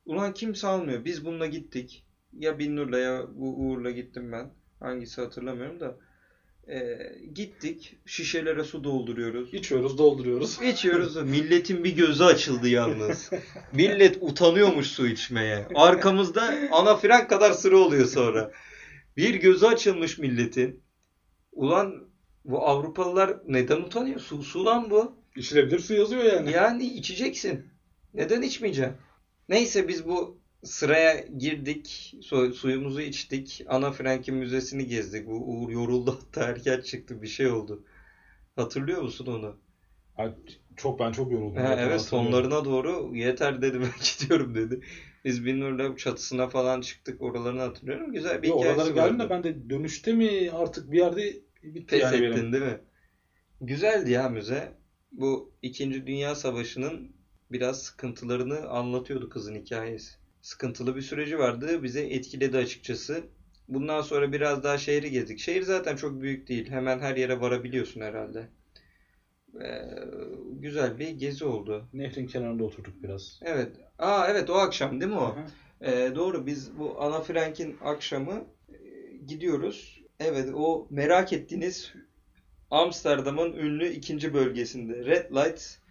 [0.04, 1.04] Ulan kimse almıyor.
[1.04, 2.04] Biz bununla gittik.
[2.32, 4.50] Ya Binnur'la ya bu Uğur'la gittim ben.
[4.80, 5.96] Hangisi hatırlamıyorum da.
[6.68, 6.98] Ee,
[7.34, 7.98] gittik.
[8.06, 9.54] Şişelere su dolduruyoruz.
[9.54, 10.62] İçiyoruz, dolduruyoruz.
[10.62, 11.16] İçiyoruz.
[11.22, 13.30] Milletin bir gözü açıldı yalnız.
[13.72, 15.68] Millet utanıyormuş su içmeye.
[15.74, 18.52] Arkamızda ana fren kadar sıra oluyor sonra.
[19.16, 20.82] Bir gözü açılmış milletin.
[21.52, 22.08] Ulan
[22.44, 24.20] bu Avrupalılar neden utanıyor?
[24.20, 25.16] Su, su lan bu.
[25.36, 26.52] İçilebilir su yazıyor yani.
[26.52, 27.66] Yani içeceksin.
[28.14, 28.96] Neden içmeyeceksin?
[29.48, 32.14] Neyse biz bu sıraya girdik.
[32.22, 33.64] Su- suyumuzu içtik.
[33.68, 35.26] Ana Frank'in müzesini gezdik.
[35.26, 37.22] Bu Uğur yoruldu hatta erken çıktı.
[37.22, 37.84] Bir şey oldu.
[38.56, 39.56] Hatırlıyor musun onu?
[40.76, 41.56] Çok ben çok yoruldum.
[41.64, 43.90] Ha, evet sonlarına doğru yeter dedi ben
[44.20, 44.80] gidiyorum dedi.
[45.24, 47.22] Biz Binnur'la çatısına falan çıktık.
[47.22, 48.12] Oralarını hatırlıyorum.
[48.12, 51.32] Güzel bir Yo, oralara hikayesi geldim de ben de dönüşte mi artık bir yerde
[51.62, 52.52] bitti Pes yani ettin benim.
[52.52, 52.80] değil mi?
[53.60, 54.72] Güzeldi ya müze.
[55.12, 57.12] Bu İkinci Dünya Savaşı'nın
[57.54, 60.14] biraz sıkıntılarını anlatıyordu kızın hikayesi.
[60.42, 61.82] Sıkıntılı bir süreci vardı.
[61.82, 63.24] Bize etkiledi açıkçası.
[63.68, 65.38] Bundan sonra biraz daha şehri gezdik.
[65.38, 66.70] Şehir zaten çok büyük değil.
[66.70, 68.48] Hemen her yere varabiliyorsun herhalde.
[69.62, 69.80] Ee,
[70.52, 71.88] güzel bir gezi oldu.
[71.92, 73.40] Nehrin kenarında oturduk biraz.
[73.42, 73.76] Evet.
[73.98, 75.36] Aa evet o akşam değil mi o?
[75.80, 78.76] Ee, doğru biz bu Ana Frank'in akşamı e,
[79.26, 80.00] gidiyoruz.
[80.20, 81.92] Evet o merak ettiğiniz
[82.70, 85.83] Amsterdam'ın ünlü ikinci bölgesinde Red Light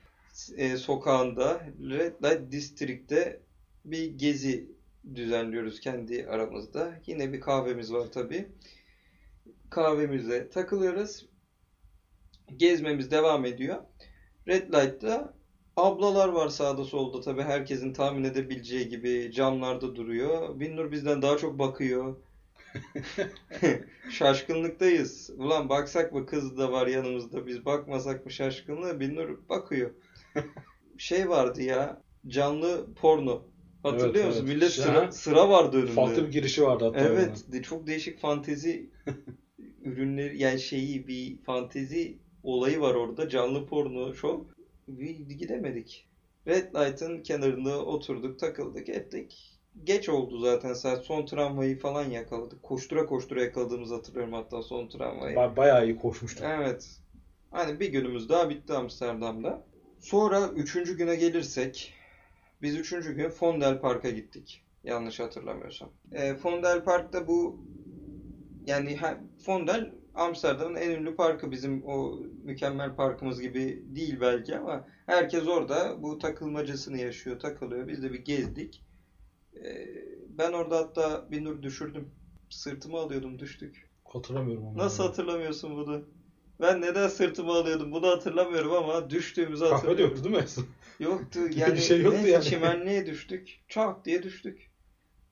[0.57, 3.41] e, sokağında Red Light District'te
[3.85, 4.71] bir gezi
[5.15, 6.99] düzenliyoruz kendi aramızda.
[7.07, 8.47] Yine bir kahvemiz var tabii.
[9.69, 11.25] Kahvemize takılıyoruz.
[12.57, 13.77] Gezmemiz devam ediyor.
[14.47, 15.33] Red Light'ta
[15.77, 20.59] Ablalar var sağda solda tabii herkesin tahmin edebileceği gibi camlarda duruyor.
[20.59, 22.15] Binnur bizden daha çok bakıyor.
[24.11, 25.29] Şaşkınlıktayız.
[25.37, 29.91] Ulan baksak mı kız da var yanımızda biz bakmasak mı şaşkınlığı Binnur bakıyor.
[30.97, 33.41] Şey vardı ya canlı porno.
[33.83, 34.45] Hatırlıyor Evet, musun?
[34.45, 34.55] evet.
[34.55, 35.91] Millet sıra, sıra vardı önünde.
[35.91, 36.99] Farklı bir girişi vardı hatta.
[36.99, 38.89] Evet, de- çok değişik fantezi
[39.83, 43.29] ürünleri yani şeyi bir fantezi olayı var orada.
[43.29, 44.13] Canlı porno.
[44.87, 46.07] Bir gidemedik.
[46.47, 49.49] Red Light'ın kenarında oturduk, takıldık, ettik.
[49.83, 51.05] Geç oldu zaten saat.
[51.05, 52.63] Son tramvayı falan yakaladık.
[52.63, 55.35] Koştura koştura yakaladığımızı hatırlıyorum hatta son tramvayı.
[55.35, 56.45] Ba- bayağı iyi koşmuştuk.
[56.47, 56.89] Evet.
[57.51, 59.65] Hani bir günümüz daha bitti Amsterdam'da.
[60.03, 61.93] Sonra üçüncü güne gelirsek
[62.61, 64.63] biz üçüncü gün Fondel Park'a gittik.
[64.83, 65.89] Yanlış hatırlamıyorsam.
[66.11, 67.65] E, Fondel Park'ta bu
[68.65, 68.99] yani
[69.45, 76.03] Fondel Amsterdam'ın en ünlü parkı bizim o mükemmel parkımız gibi değil belki ama herkes orada
[76.03, 77.87] bu takılmacasını yaşıyor, takılıyor.
[77.87, 78.83] Biz de bir gezdik.
[79.55, 79.87] E,
[80.29, 82.11] ben orada hatta bir nur düşürdüm.
[82.49, 83.89] Sırtımı alıyordum düştük.
[84.05, 84.77] Hatırlamıyorum onu.
[84.77, 86.05] Nasıl hatırlamıyorsun bunu?
[86.61, 90.15] Ben neden sırtıma alıyordum bunu hatırlamıyorum ama düştüğümüzü Kahve de hatırlıyorum.
[90.15, 90.65] yoktu değil mi?
[90.99, 92.43] Yoktu Bir yani şey yoktu neyse, yani.
[92.43, 93.59] çimenliğe düştük.
[93.69, 94.71] Çak diye düştük.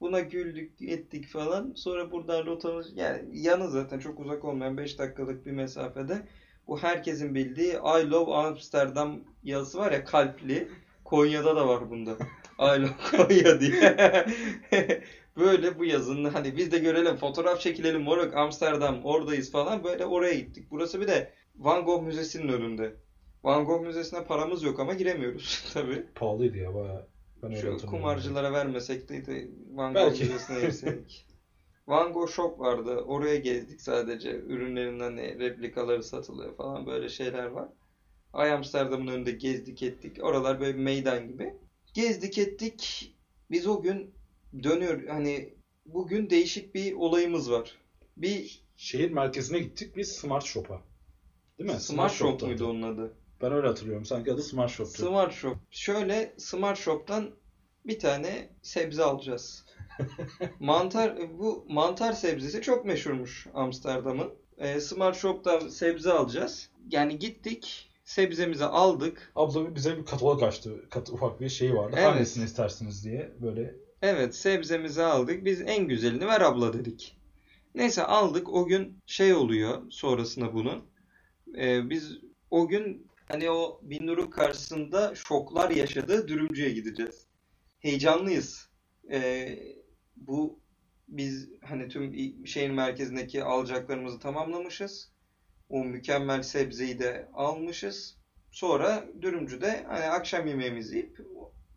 [0.01, 1.74] Buna güldük ettik falan.
[1.76, 6.28] Sonra buradan rotamız yani yanı zaten çok uzak olmayan 5 dakikalık bir mesafede.
[6.67, 10.67] Bu herkesin bildiği I love Amsterdam yazısı var ya kalpli.
[11.03, 12.11] Konya'da da var bunda.
[12.59, 14.26] I love Konya diye.
[15.38, 20.34] Böyle bu yazının hani biz de görelim fotoğraf çekilelim moruk Amsterdam oradayız falan böyle oraya
[20.34, 20.67] gittik.
[20.71, 22.95] Burası bir de Van Gogh Müzesi'nin önünde.
[23.43, 26.05] Van Gogh Müzesi'ne paramız yok ama giremiyoruz tabii.
[26.15, 27.07] Pahalıydı ya bayağı.
[27.43, 30.23] Ben Şu kumarcılara vermesek de de Van Gogh Belki.
[30.23, 31.27] Müzesi'ne girseydik.
[31.88, 32.95] Van Gogh Shop vardı.
[32.95, 34.32] Oraya gezdik sadece.
[34.32, 37.69] Ürünlerin hani replikaları satılıyor falan böyle şeyler var.
[38.34, 40.23] Ay Amsterdam'ın önünde gezdik ettik.
[40.23, 41.53] Oralar böyle meydan gibi.
[41.93, 43.13] Gezdik ettik.
[43.51, 44.13] Biz o gün
[44.63, 45.53] dönüyor hani
[45.85, 47.77] bugün değişik bir olayımız var.
[48.17, 50.81] Bir Şehir merkezine gittik biz Smart Shop'a.
[51.59, 51.79] Değil mi?
[51.79, 52.45] Smart Shop Shop'ta.
[52.45, 53.13] muydu onun adı?
[53.41, 54.05] Ben öyle hatırlıyorum.
[54.05, 55.05] Sanki adı Smart Shop'tu.
[55.05, 55.57] Smart Shop.
[55.71, 57.31] Şöyle Smart Shop'tan
[57.85, 59.65] bir tane sebze alacağız.
[60.59, 64.33] mantar bu mantar sebzesi çok meşhurmuş Amsterdam'ın.
[64.57, 66.69] Ee, Smart Shop'tan sebze alacağız.
[66.91, 69.31] Yani gittik, sebzemizi aldık.
[69.35, 70.89] Abla bize bir katalog açtı.
[70.89, 71.95] Kat, ufak bir şey vardı.
[71.99, 72.07] Evet.
[72.07, 73.75] Hangisini istersiniz diye böyle.
[74.01, 75.45] Evet, sebzemizi aldık.
[75.45, 77.17] Biz en güzelini ver abla dedik.
[77.75, 78.49] Neyse aldık.
[78.49, 80.85] O gün şey oluyor sonrasında bunun.
[81.57, 82.17] Ee, biz
[82.51, 87.27] o gün hani o Binnur'un karşısında şoklar yaşadığı dürümcüye gideceğiz.
[87.79, 88.69] Heyecanlıyız.
[89.11, 89.59] Ee,
[90.15, 90.59] bu
[91.07, 92.13] biz hani tüm
[92.47, 95.11] şehir merkezindeki alacaklarımızı tamamlamışız.
[95.69, 98.17] O mükemmel sebzeyi de almışız.
[98.51, 101.17] Sonra dürümcüde hani akşam yemeğimizi yiyip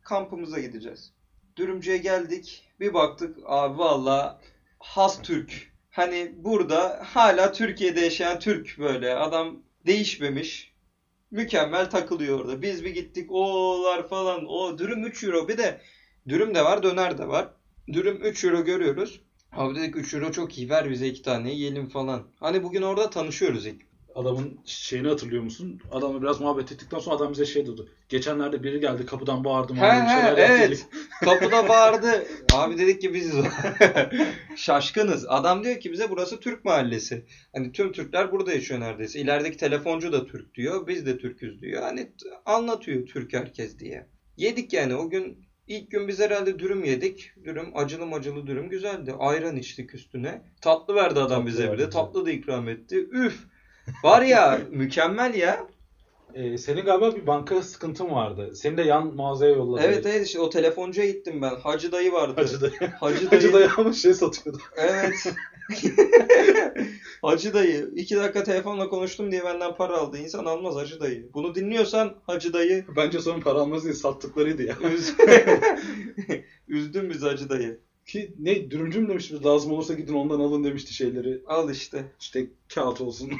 [0.03, 1.14] kampımıza gideceğiz.
[1.57, 2.63] Dürümcüye geldik.
[2.81, 4.41] Bir baktık abi valla
[4.79, 5.73] has Türk.
[5.91, 9.15] Hani burada hala Türkiye'de yaşayan Türk böyle.
[9.15, 10.75] Adam değişmemiş.
[11.31, 12.63] Mükemmel takılıyor orada.
[12.63, 14.47] Biz bir gittik olar falan.
[14.47, 15.49] O dürüm 3 euro.
[15.49, 15.81] Bir de
[16.29, 17.49] dürüm de var döner de var.
[17.93, 19.21] Dürüm 3 euro görüyoruz.
[19.53, 22.29] Abi dedik 3 euro çok iyi ver bize iki tane yiyelim falan.
[22.41, 23.83] Hani bugün orada tanışıyoruz ilk.
[24.15, 25.81] Adamın şeyini hatırlıyor musun?
[25.93, 27.83] Adamla biraz muhabbet ettikten sonra adam bize şey dedi.
[28.09, 29.75] Geçenlerde biri geldi kapıdan bağırdı.
[29.75, 30.87] He he evet.
[31.25, 32.27] Kapıda bağırdı.
[32.53, 33.33] Abi dedik ki biz
[34.57, 35.27] şaşkınız.
[35.29, 37.25] Adam diyor ki bize burası Türk mahallesi.
[37.55, 39.21] Hani tüm Türkler burada yaşıyor neredeyse.
[39.21, 40.87] İlerideki telefoncu da Türk diyor.
[40.87, 41.83] Biz de Türküz diyor.
[41.83, 42.13] Hani
[42.47, 44.07] anlatıyor Türk herkes diye.
[44.37, 47.31] Yedik yani o gün ilk gün biz herhalde dürüm yedik.
[47.45, 49.15] Dürüm acılı macılı dürüm güzeldi.
[49.19, 50.43] Ayran içtik üstüne.
[50.61, 51.87] Tatlı verdi adam Tatlı bize bir verdi de.
[51.87, 51.91] bize.
[51.91, 52.97] Tatlı da ikram etti.
[53.13, 53.54] Üf.
[54.05, 55.67] Var ya mükemmel ya.
[56.35, 58.53] Ee, senin galiba bir banka sıkıntın vardı.
[58.55, 59.83] Seni de yan mağazaya yolladı.
[59.85, 61.57] Evet evet işte o telefoncuya gittim ben.
[61.57, 62.41] Hacı dayı vardı.
[62.41, 62.91] Hacı dayı.
[63.01, 63.31] Hacı dayı.
[63.31, 64.63] Hacı dayı ama şey satıyordu.
[64.77, 65.35] Evet.
[67.23, 67.91] Hacı dayı.
[67.97, 70.19] iki dakika telefonla konuştum diye benden para aldı.
[70.19, 71.31] İnsan almaz Hacı dayı.
[71.35, 74.75] Bunu dinliyorsan Hacı dayı Bence sonra para almaz değil sattıklarıydı ya.
[74.95, 75.15] üz...
[76.69, 77.81] üzdün bizi Hacı dayı.
[78.07, 81.43] Ki ne dürümcü mü demişti lazım olursa gidin ondan alın demişti şeyleri.
[81.47, 82.13] Al işte.
[82.21, 83.33] İşte kağıt olsun.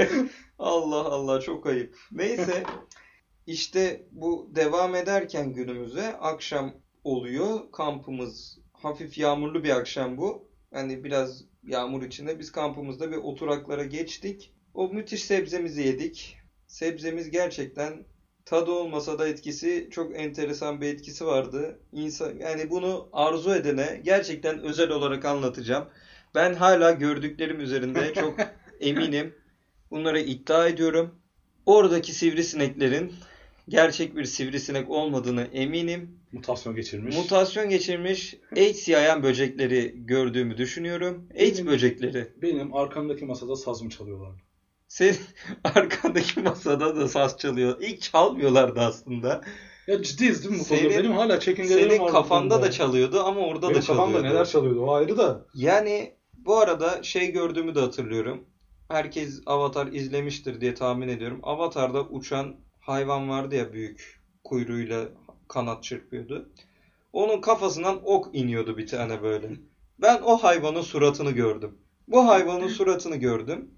[0.58, 1.96] Allah Allah çok ayıp.
[2.12, 2.62] Neyse
[3.46, 7.72] işte bu devam ederken günümüze akşam oluyor.
[7.72, 10.48] Kampımız hafif yağmurlu bir akşam bu.
[10.72, 14.54] Hani biraz yağmur içinde biz kampımızda bir oturaklara geçtik.
[14.74, 16.36] O müthiş sebzemizi yedik.
[16.66, 18.04] Sebzemiz gerçekten
[18.44, 21.78] tadı olmasa da etkisi çok enteresan bir etkisi vardı.
[21.92, 25.84] İnsan yani bunu arzu edene gerçekten özel olarak anlatacağım.
[26.34, 28.34] Ben hala gördüklerim üzerinde çok
[28.80, 29.34] eminim.
[29.90, 31.14] Bunlara iddia ediyorum.
[31.66, 33.12] Oradaki sivrisineklerin
[33.68, 36.18] gerçek bir sivrisinek olmadığını eminim.
[36.32, 37.16] Mutasyon geçirmiş.
[37.16, 41.28] Mutasyon geçirmiş AIDS yayan böcekleri gördüğümü düşünüyorum.
[41.40, 42.32] AIDS Benim- böcekleri.
[42.42, 44.32] Benim arkamdaki masada saz mı çalıyorlar?
[44.94, 45.16] Senin
[45.64, 47.76] arkandaki masada da saz çalıyor.
[47.80, 49.40] İlk çalmıyorlardı aslında.
[49.86, 50.82] Ya ciddiyiz değil mi bu konuda?
[50.82, 52.66] Senin- Benim hala çekingelerim Senin var bu kafanda konuda.
[52.66, 54.34] da çalıyordu ama orada Benim da kafamda çalıyordu.
[54.34, 55.46] neler çalıyordu o ayrı da.
[55.54, 58.44] Yani bu arada şey gördüğümü de hatırlıyorum.
[58.88, 61.40] Herkes Avatar izlemiştir diye tahmin ediyorum.
[61.42, 65.04] Avatar'da uçan hayvan vardı ya büyük kuyruğuyla
[65.48, 66.48] kanat çırpıyordu.
[67.12, 69.50] Onun kafasından ok iniyordu bir tane böyle.
[69.98, 71.78] Ben o hayvanın suratını gördüm.
[72.08, 73.70] Bu hayvanın suratını gördüm.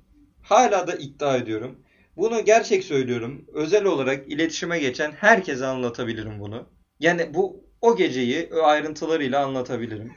[0.46, 1.76] Hala da iddia ediyorum.
[2.16, 3.44] Bunu gerçek söylüyorum.
[3.52, 6.68] Özel olarak iletişime geçen herkese anlatabilirim bunu.
[7.00, 10.12] Yani bu o geceyi ayrıntılarıyla anlatabilirim.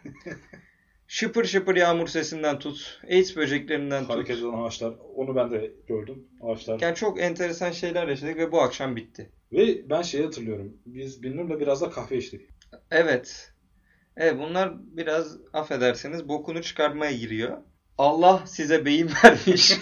[1.07, 4.09] Şıpır şıpır yağmur sesinden tut, AIDS böceklerinden tut.
[4.09, 4.93] Hareket eden ağaçlar.
[5.15, 6.27] Onu ben de gördüm.
[6.41, 6.80] Ağaçlar.
[6.82, 9.32] Yani çok enteresan şeyler yaşadık ve bu akşam bitti.
[9.51, 10.77] Ve ben şeyi hatırlıyorum.
[10.86, 12.41] Biz Binnur'la biraz da kahve içtik.
[12.91, 13.53] Evet.
[14.17, 17.57] Evet bunlar biraz affedersiniz bokunu çıkarmaya giriyor.
[18.00, 19.74] Allah size beyin vermiş.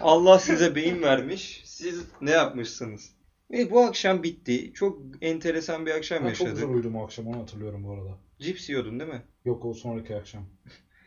[0.00, 1.62] Allah size beyin vermiş.
[1.64, 3.12] Siz ne yapmışsınız?
[3.50, 4.72] Ve bu akşam bitti.
[4.74, 6.52] Çok enteresan bir akşam Ben çok yaşadık.
[6.52, 8.18] güzel uyudum o akşam onu hatırlıyorum bu arada.
[8.40, 9.22] Cips yiyordun değil mi?
[9.44, 10.44] Yok o sonraki akşam.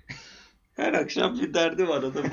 [0.74, 2.32] Her akşam bir derdi var adamın.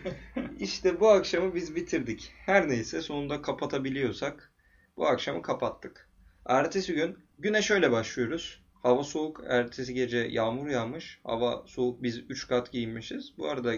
[0.58, 2.32] işte bu akşamı biz bitirdik.
[2.46, 4.52] Her neyse sonunda kapatabiliyorsak
[4.96, 6.08] bu akşamı kapattık.
[6.46, 8.62] Ertesi gün güne şöyle başlıyoruz.
[8.82, 9.44] Hava soğuk.
[9.48, 11.20] Ertesi gece yağmur yağmış.
[11.24, 12.02] Hava soğuk.
[12.02, 13.38] Biz 3 kat giyinmişiz.
[13.38, 13.72] Bu arada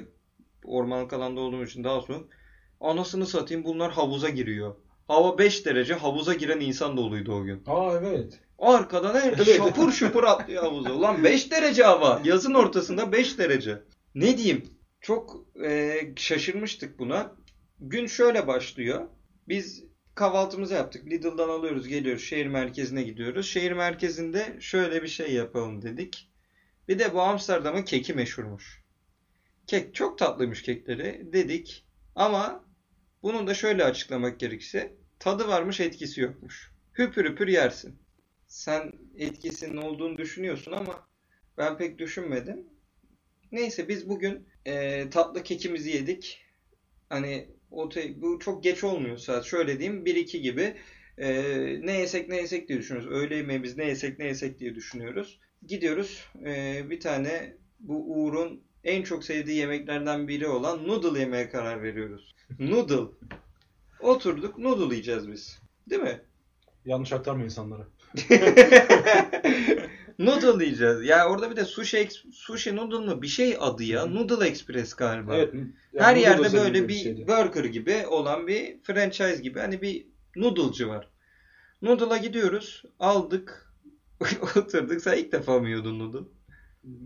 [0.65, 2.29] ormanlık alanda olduğumuz için daha soğuk.
[2.81, 4.75] Anasını satayım bunlar havuza giriyor.
[5.09, 7.63] Hava 5 derece havuza giren insan doluydu o gün.
[7.67, 8.41] Aa evet.
[8.59, 9.57] Arkadan herkes Evet.
[9.57, 10.93] şapur şupur atlıyor havuza.
[10.93, 12.21] Ulan 5 derece hava.
[12.25, 13.83] Yazın ortasında 5 derece.
[14.15, 14.63] Ne diyeyim?
[15.01, 17.33] Çok e, şaşırmıştık buna.
[17.81, 19.09] Gün şöyle başlıyor.
[19.49, 19.85] Biz
[20.15, 21.07] kahvaltımızı yaptık.
[21.07, 22.25] Lidl'dan alıyoruz, geliyoruz.
[22.25, 23.47] Şehir merkezine gidiyoruz.
[23.47, 26.29] Şehir merkezinde şöyle bir şey yapalım dedik.
[26.89, 28.83] Bir de bu Amsterdam'ın keki meşhurmuş.
[29.67, 31.87] Kek çok tatlıymış kekleri dedik.
[32.15, 32.65] Ama
[33.23, 36.73] bunun da şöyle açıklamak gerekirse tadı varmış etkisi yokmuş.
[36.99, 37.99] Hüpür hüpür yersin.
[38.47, 41.09] Sen etkisinin olduğunu düşünüyorsun ama
[41.59, 42.67] ben pek düşünmedim.
[43.53, 46.45] Neyse biz bugün e, tatlı kekimizi yedik.
[47.09, 49.45] Hani o te- bu çok geç olmuyor saat.
[49.45, 50.75] Şöyle diyeyim 1-2 gibi
[51.19, 51.29] e,
[51.83, 53.11] ne yesek ne yesek diye düşünüyoruz.
[53.13, 55.41] Öğle yemeğimiz ne yesek ne yesek diye düşünüyoruz.
[55.67, 61.83] Gidiyoruz e, bir tane bu Uğur'un en çok sevdiği yemeklerden biri olan noodle yemeye karar
[61.83, 62.35] veriyoruz.
[62.59, 63.13] Noodle.
[64.01, 65.61] Oturduk noodle yiyeceğiz biz.
[65.91, 66.21] Değil mi?
[66.85, 67.87] Yanlış aktarma insanlara.
[70.25, 71.05] Noodle yiyeceğiz.
[71.05, 73.23] Ya orada bir de sushi, sushi noodle mu?
[73.23, 74.07] Bir şey adı ya.
[74.07, 75.37] Noodle Express galiba.
[75.37, 75.55] Evet.
[75.97, 77.27] Her yani yerde noodle böyle bir şeydi.
[77.29, 80.07] burger gibi olan bir franchise gibi hani bir
[80.37, 81.09] noodle'cı var.
[81.83, 82.83] Noodle'a gidiyoruz.
[82.99, 83.73] Aldık.
[84.57, 85.01] Oturduk.
[85.01, 86.29] Sen ilk defa mı yiyordun noodle?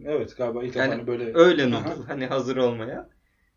[0.04, 1.70] Evet galiba ilk defa Yani hani böyle Öyle Aha.
[1.70, 2.02] noodle.
[2.06, 3.10] Hani hazır olmaya.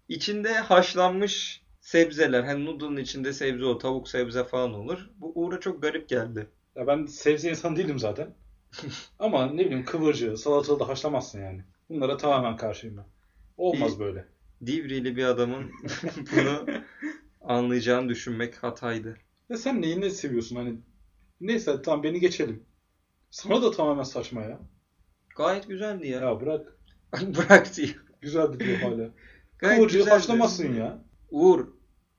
[0.08, 2.44] İçinde haşlanmış sebzeler.
[2.44, 3.78] Hani noodle'ın içinde sebze o.
[3.78, 5.10] Tavuk sebze falan olur.
[5.18, 6.48] Bu Uğur'a çok garip geldi.
[6.76, 8.36] Ya ben sebze insan değilim zaten.
[9.20, 11.64] Ama ne bileyim kıvırcığı, salatalığı da haşlamazsın yani.
[11.90, 13.06] Bunlara tamamen karşıyım ben.
[13.58, 14.00] Olmaz İyi.
[14.00, 14.26] böyle.
[14.66, 15.72] Divrili bir adamın
[16.36, 16.66] bunu
[17.42, 19.18] anlayacağını düşünmek hataydı.
[19.50, 20.80] Ya sen neyi ne seviyorsun hani?
[21.42, 22.64] Neyse tamam beni geçelim.
[23.32, 24.60] Sana da tamamen saçma ya.
[25.36, 26.20] Gayet güzeldi ya.
[26.20, 26.78] Ya bırak.
[27.22, 28.06] Bırak diyor.
[28.22, 29.10] Güzeldi diyor hala.
[29.58, 30.14] Gayet Kıvırcığı güzeldi.
[30.14, 31.04] haşlamazsın ya.
[31.32, 31.68] Uğur,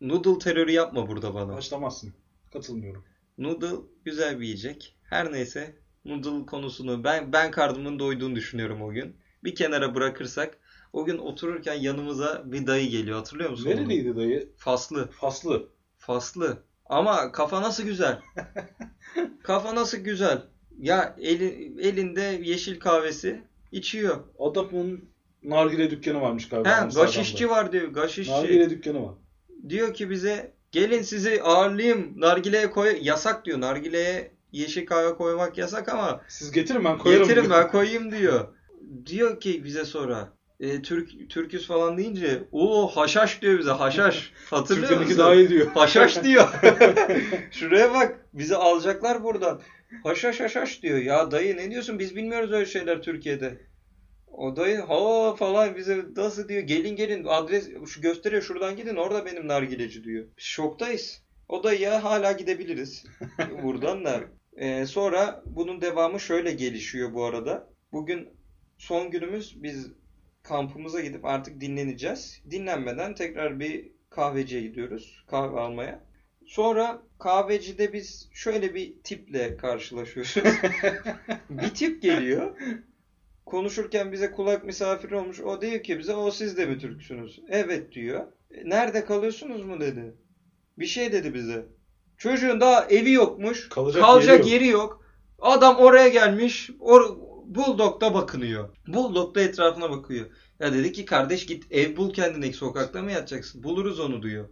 [0.01, 1.55] noodle terörü yapma burada bana.
[1.55, 2.15] Haşlamazsın.
[2.53, 3.05] Katılmıyorum.
[3.39, 3.69] Noodle
[4.05, 4.97] güzel bir yiyecek.
[5.03, 9.17] Her neyse noodle konusunu ben ben karnımın doyduğunu düşünüyorum o gün.
[9.45, 10.59] Bir kenara bırakırsak
[10.93, 13.17] o gün otururken yanımıza bir dayı geliyor.
[13.17, 13.71] Hatırlıyor musun?
[13.71, 14.49] Nereliydi dayı?
[14.57, 15.11] Faslı.
[15.11, 15.69] Faslı.
[15.99, 16.63] Faslı.
[16.87, 18.19] Ama kafa nasıl güzel.
[19.43, 20.43] kafa nasıl güzel.
[20.79, 23.43] Ya eli, elinde yeşil kahvesi
[23.73, 24.17] içiyor.
[24.39, 25.05] Adamın
[25.43, 26.85] nargile dükkanı varmış galiba.
[26.85, 27.89] He, gaşişçi var diyor.
[27.89, 28.33] Gaşişçi.
[28.33, 29.15] Nargile dükkanı var.
[29.69, 32.21] Diyor ki bize gelin sizi ağırlayayım.
[32.21, 32.99] Nargileye koy.
[33.03, 33.61] Yasak diyor.
[33.61, 37.29] Nargileye yeşil kahve koymak yasak ama Siz getirin ben koyarım.
[37.29, 37.57] getirin diyor.
[37.65, 38.49] ben koyayım diyor.
[39.07, 44.33] Diyor ki bize sonra e, Türk Türküs falan deyince o haşhaş diyor bize haşhaş.
[44.51, 45.19] Hatırlıyor musun?
[45.19, 45.67] daha iyi diyor.
[45.67, 46.49] Haşhaş diyor.
[47.51, 48.27] Şuraya bak.
[48.35, 49.61] Bizi alacaklar buradan.
[50.05, 50.99] Haşhaş haşhaş diyor.
[50.99, 51.99] Ya dayı ne diyorsun?
[51.99, 53.59] Biz bilmiyoruz öyle şeyler Türkiye'de.
[54.33, 56.63] O dayı ha falan bize nasıl diyor.
[56.63, 60.25] Gelin gelin adres şu gösteriyor şuradan gidin orada benim nargileci diyor.
[60.37, 61.23] Şoktayız.
[61.49, 63.05] O dayıya hala gidebiliriz.
[63.63, 64.21] buradan da.
[64.57, 67.69] Ee, sonra bunun devamı şöyle gelişiyor bu arada.
[67.93, 68.29] Bugün
[68.79, 69.93] son günümüz biz
[70.43, 72.43] kampımıza gidip artık dinleneceğiz.
[72.51, 76.05] Dinlenmeden tekrar bir kahveciye gidiyoruz kahve almaya.
[76.47, 80.35] Sonra kahvecide biz şöyle bir tiple karşılaşıyoruz.
[81.51, 82.57] bir tip geliyor.
[83.47, 85.41] Konuşurken bize kulak misafiri olmuş.
[85.41, 87.41] O diyor ki bize o siz de mi Türksünüz?
[87.49, 88.27] Evet diyor.
[88.51, 90.15] "E, Nerede kalıyorsunuz mu dedi.
[90.79, 91.67] Bir şey dedi bize.
[92.21, 93.69] Çocuğun daha evi yokmuş.
[93.69, 94.53] Kalacak Kalacak yeri yok.
[94.53, 95.05] yeri yok.
[95.39, 96.71] Adam oraya gelmiş.
[96.81, 98.69] Or Bulldog'da bakınıyor.
[98.87, 100.27] Bulldog'da etrafına bakıyor.
[100.61, 103.63] Ya dedi ki kardeş git ev bul kendine sokakta mı yatacaksın?
[103.63, 104.49] Buluruz onu diyor.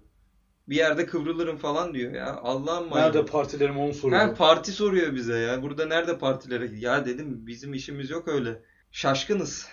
[0.69, 2.37] Bir yerde kıvrılırım falan diyor ya.
[2.43, 4.21] Allah'ım Nerede partilerim onu soruyor.
[4.21, 5.63] Ha, parti soruyor bize ya.
[5.63, 6.71] Burada nerede partilere?
[6.79, 8.63] Ya dedim bizim işimiz yok öyle.
[8.93, 9.67] Şaşkınız.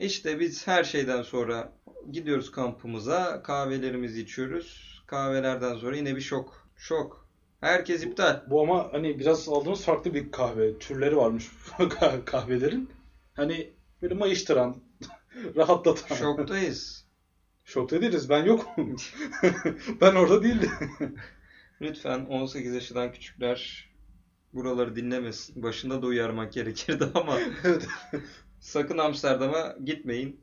[0.00, 1.72] İşte biz her şeyden sonra
[2.10, 3.42] gidiyoruz kampımıza.
[3.42, 5.02] Kahvelerimizi içiyoruz.
[5.06, 6.68] Kahvelerden sonra yine bir şok.
[6.76, 7.27] Şok.
[7.60, 8.42] Herkes iptal.
[8.50, 10.78] Bu ama hani biraz aldığımız farklı bir kahve.
[10.78, 11.48] Türleri varmış
[11.78, 12.90] kah- kahvelerin.
[13.34, 14.76] Hani böyle mayıştıran,
[15.56, 16.16] rahatlatan.
[16.16, 17.04] Şoktayız.
[17.64, 18.30] Şokta değiliz.
[18.30, 18.96] Ben yokum.
[20.00, 20.70] ben orada değildim.
[21.80, 23.88] Lütfen 18 yaşından küçükler
[24.52, 25.62] buraları dinlemesin.
[25.62, 27.86] Başında da uyarmak gerekirdi ama Evet.
[28.60, 30.40] sakın Amsterdam'a gitmeyin.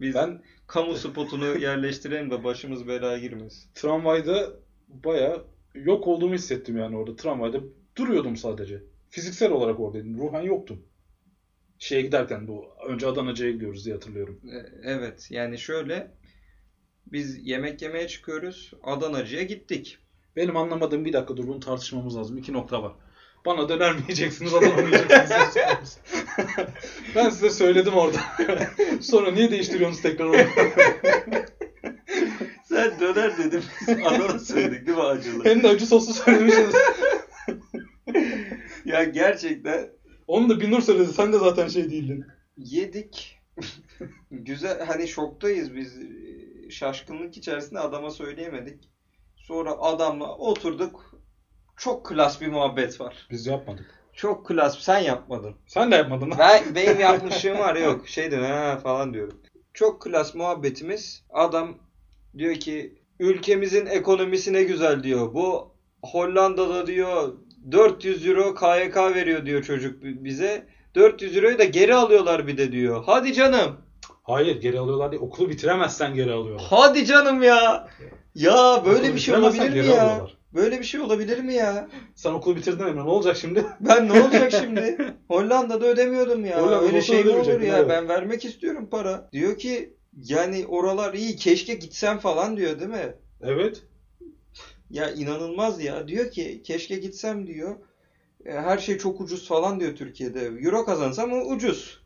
[0.00, 3.70] Biz Ben kamu spotunu yerleştirelim de başımız belaya girmesin.
[3.74, 4.50] Tramvayda
[4.88, 5.42] baya
[5.84, 7.16] yok olduğumu hissettim yani orada.
[7.16, 7.60] Tramvayda
[7.96, 8.82] duruyordum sadece.
[9.10, 10.18] Fiziksel olarak oradaydım.
[10.18, 10.82] Ruhen yoktum.
[11.78, 14.40] Şeye giderken bu önce Adana'cıya gidiyoruz diye hatırlıyorum.
[14.52, 16.10] E, Evet yani şöyle
[17.12, 18.72] biz yemek yemeye çıkıyoruz.
[18.82, 19.98] Adanacı'ya gittik.
[20.36, 22.38] Benim anlamadığım bir dakika dur bunu tartışmamız lazım.
[22.38, 22.92] İki nokta var.
[23.46, 25.98] Bana döner mi yiyeceksiniz, Adana mı yiyeceksiniz?
[27.14, 28.18] ben size söyledim orada.
[29.00, 30.36] Sonra niye değiştiriyorsunuz tekrar onu?
[32.78, 33.62] Sen döner dedim.
[34.06, 35.44] Adana söyledik değil mi acılı?
[35.44, 36.74] Hem de acı soslu söylemişsiniz.
[38.84, 39.90] ya gerçekten
[40.26, 41.12] Onu da Binur söyledi.
[41.12, 42.24] Sen de zaten şey değildin.
[42.56, 43.40] yedik.
[44.30, 45.94] Güzel hani şoktayız biz.
[46.70, 48.88] Şaşkınlık içerisinde adama söyleyemedik.
[49.36, 51.14] Sonra adamla oturduk.
[51.76, 53.26] Çok klas bir muhabbet var.
[53.30, 53.94] Biz yapmadık.
[54.12, 54.78] Çok klas.
[54.78, 55.54] Sen yapmadın.
[55.66, 56.32] Sen de yapmadın.
[56.38, 58.08] Ben, benim yapmışlığım var yok.
[58.08, 59.40] Şey diyor ha falan diyorum.
[59.74, 61.24] Çok klas muhabbetimiz.
[61.30, 61.78] Adam
[62.38, 65.34] diyor ki ülkemizin ekonomisi ne güzel diyor.
[65.34, 65.72] Bu
[66.02, 67.32] Hollanda'da diyor
[67.72, 70.66] 400 euro KYK veriyor diyor çocuk bize.
[70.94, 73.02] 400 euroyu da geri alıyorlar bir de diyor.
[73.06, 73.76] Hadi canım.
[74.22, 76.66] Hayır geri alıyorlar diye okulu bitiremezsen geri alıyorlar.
[76.70, 77.88] Hadi canım ya.
[78.34, 79.82] Ya böyle Okulu bir şey olabilir mi ya?
[80.02, 80.38] alıyorlar.
[80.54, 81.88] Böyle bir şey olabilir mi ya?
[82.14, 83.66] Sen okulu bitirdin Emre ne olacak şimdi?
[83.80, 85.14] Ben ne olacak şimdi?
[85.28, 86.62] Hollanda'da ödemiyordum ya.
[86.62, 87.88] Hollanda'da Öyle şey mi olur ya?
[87.88, 89.28] Ben vermek istiyorum para.
[89.32, 93.14] Diyor ki yani oralar iyi keşke gitsem falan diyor değil mi?
[93.40, 93.82] Evet.
[94.90, 96.08] Ya inanılmaz ya.
[96.08, 97.76] Diyor ki keşke gitsem diyor.
[98.44, 100.40] E, Her şey çok ucuz falan diyor Türkiye'de.
[100.40, 102.02] Euro kazansam o ucuz.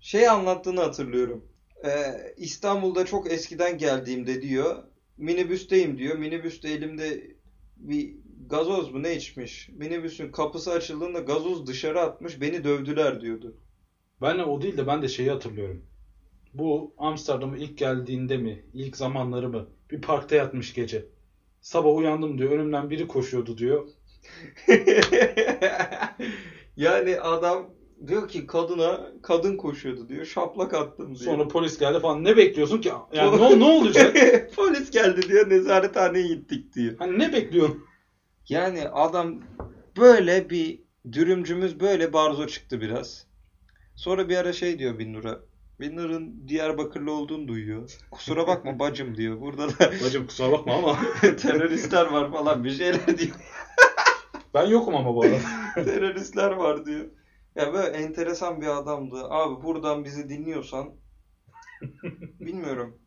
[0.00, 1.44] Şey anlattığını hatırlıyorum.
[1.84, 1.90] E,
[2.36, 4.84] İstanbul'da çok eskiden geldiğimde diyor.
[5.16, 6.16] Minibüsteyim diyor.
[6.18, 7.36] Minibüste elimde
[7.76, 8.14] bir
[8.46, 9.68] gazoz mu ne içmiş.
[9.68, 12.40] Minibüsün kapısı açıldığında gazoz dışarı atmış.
[12.40, 13.56] Beni dövdüler diyordu.
[14.22, 15.84] Ben o değil de ben de şeyi hatırlıyorum.
[16.54, 21.06] Bu Amsterdam'a ilk geldiğinde mi, ilk zamanları mı bir parkta yatmış gece.
[21.60, 22.50] Sabah uyandım diyor.
[22.50, 23.88] Önümden biri koşuyordu diyor.
[26.76, 27.70] yani adam
[28.06, 30.24] diyor ki kadına kadın koşuyordu diyor.
[30.24, 31.32] Şaplak attım diyor.
[31.32, 32.24] Sonra polis geldi falan.
[32.24, 32.90] Ne bekliyorsun ki?
[33.12, 34.16] Yani ne, ne olacak?
[34.56, 35.50] Polis geldi diyor.
[35.50, 36.94] Nezarethaneye gittik diyor.
[36.98, 37.84] Hani ne bekliyorsun?
[38.48, 39.42] Yani adam
[39.96, 40.80] böyle bir
[41.12, 43.26] dürümcümüz böyle barzo çıktı biraz.
[43.94, 45.40] Sonra bir ara şey diyor Binnur'a.
[45.80, 47.90] Binnur'un Diyarbakırlı olduğunu duyuyor.
[48.10, 49.40] Kusura bakma bacım diyor.
[49.40, 50.98] Burada da Bacım kusura bakma ama
[51.36, 53.36] teröristler var falan bir şeyler diyor.
[54.54, 55.38] ben yokum ama bu arada.
[55.74, 57.04] teröristler var diyor.
[57.54, 59.24] Ya böyle enteresan bir adamdı.
[59.30, 60.90] Abi buradan bizi dinliyorsan
[62.40, 62.98] bilmiyorum.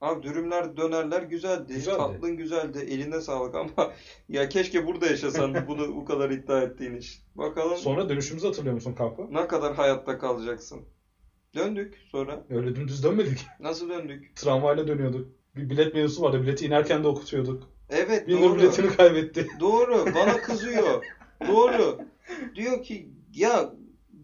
[0.00, 1.74] Abi dürümler, dönerler güzeldi.
[1.74, 1.96] Güzeldi.
[1.98, 2.78] Tatlın güzeldi.
[2.78, 3.92] Eline sağlık ama
[4.28, 7.22] ya keşke burada yaşasan bunu bu kadar iddia ettiğin iş.
[7.34, 9.22] Bakalım Sonra dönüşümüzü hatırlıyor musun kampa?
[9.30, 10.80] ne kadar hayatta kalacaksın.
[11.54, 12.44] Döndük sonra.
[12.50, 13.46] Öyle dümdüz dönmedik.
[13.60, 14.36] Nasıl döndük?
[14.36, 15.28] Tramvayla dönüyorduk.
[15.56, 16.42] Bir bilet mevzusu vardı.
[16.42, 17.62] Bileti inerken de okutuyorduk.
[17.90, 18.56] Evet Bir doğru.
[18.58, 19.46] biletini kaybetti.
[19.60, 20.06] Doğru.
[20.14, 21.04] Bana kızıyor.
[21.48, 21.98] Doğru.
[22.54, 23.72] Diyor ki ya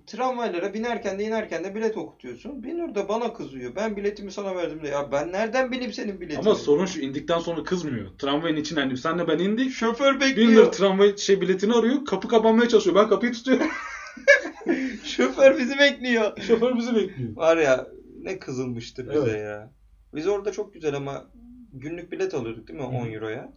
[0.06, 2.62] tramvaylara binerken de inerken de bilet okutuyorsun.
[2.62, 3.76] Binur da bana kızıyor.
[3.76, 4.88] Ben biletimi sana verdim de.
[4.88, 6.38] Ya ben nereden bileyim senin biletini?
[6.46, 8.06] Ama sorun şu indikten sonra kızmıyor.
[8.18, 9.72] Tramvayın içine hani senle ben indik.
[9.72, 10.72] Şoför bekliyor.
[10.72, 12.04] tramvay şey biletini arıyor.
[12.04, 12.96] Kapı kapanmaya çalışıyor.
[12.96, 13.66] Ben kapıyı tutuyorum.
[15.04, 16.40] Şoför bizi bekliyor.
[16.40, 17.36] Şoför bizi bekliyor.
[17.36, 17.86] Var ya
[18.22, 19.40] ne kızılmıştır bize Evet.
[19.44, 19.72] ya.
[20.14, 21.30] Biz orada çok güzel ama
[21.72, 22.84] günlük bilet alıyorduk değil mi?
[22.84, 22.88] Hı.
[22.88, 23.52] 10 euroya.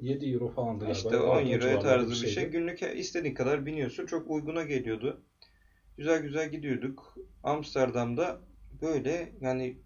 [0.00, 0.92] 7 euro falandı galiba.
[0.98, 2.32] İşte O 10 civarlarda euroya tarzı bir şeydi.
[2.32, 2.44] şey.
[2.48, 4.06] Günlük istediğin kadar biniyorsun.
[4.06, 5.22] Çok uyguna geliyordu.
[5.96, 7.14] Güzel güzel gidiyorduk.
[7.42, 8.40] Amsterdam'da
[8.82, 9.78] böyle yani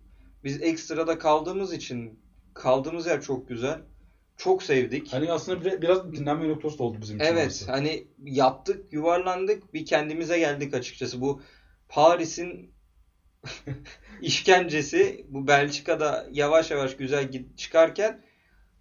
[0.45, 2.21] biz ekstrada kaldığımız için
[2.55, 3.79] kaldığımız yer çok güzel.
[4.41, 5.13] Çok sevdik.
[5.13, 7.27] Hani aslında bir- biraz dinlenme noktası da oldu bizim için.
[7.27, 7.71] Evet, orası.
[7.73, 11.21] hani yattık, yuvarlandık, bir kendimize geldik açıkçası.
[11.21, 11.43] Bu
[11.89, 12.71] Paris'in
[14.21, 18.23] işkencesi bu Belçika'da yavaş yavaş güzel çıkarken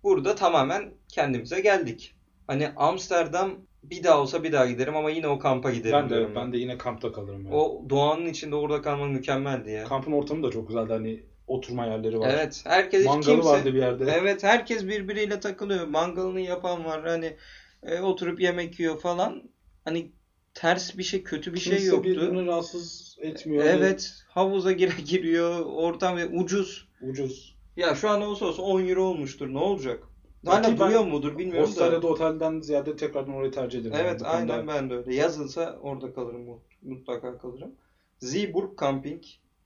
[0.03, 2.16] burada tamamen kendimize geldik.
[2.47, 3.51] Hani Amsterdam
[3.84, 6.57] bir daha olsa bir daha giderim ama yine o kampa giderim Ben de ben de
[6.57, 7.45] yine kampta kalırım.
[7.45, 7.55] Yani.
[7.55, 9.84] O doğanın içinde orada kalmak mükemmeldi ya.
[9.84, 10.93] Kampın ortamı da çok güzeldi.
[10.93, 12.30] Hani oturma yerleri var.
[12.34, 14.14] Evet, herkes Mangalı kimse vardı bir yerde.
[14.18, 15.88] Evet herkes birbiriyle takılıyor.
[15.88, 17.08] Mangalını yapan var.
[17.08, 17.36] Hani
[17.84, 19.43] e, oturup yemek yiyor falan.
[19.86, 20.12] Hani
[20.54, 22.10] ters bir şey, kötü bir şey Kimse yoktu.
[22.10, 23.64] birbirini rahatsız etmiyor.
[23.66, 25.66] Evet, havuza gire giriyor.
[25.66, 26.88] Ortam ve ucuz.
[27.02, 27.56] Ucuz.
[27.78, 29.54] Ya şu an olsa olsa 10 euro olmuştur.
[29.54, 30.04] Ne olacak?
[30.45, 32.08] Hala duruyor mudur bilmiyorum Hostelde da.
[32.08, 33.95] otelden ziyade tekrardan orayı tercih ederim.
[34.00, 35.16] Evet, Yani aynen ben de öyle.
[35.16, 36.47] Yazılsa orada kalırım.
[36.82, 37.72] Mutlaka kalırım.
[38.20, 39.24] Zeeburg Camping.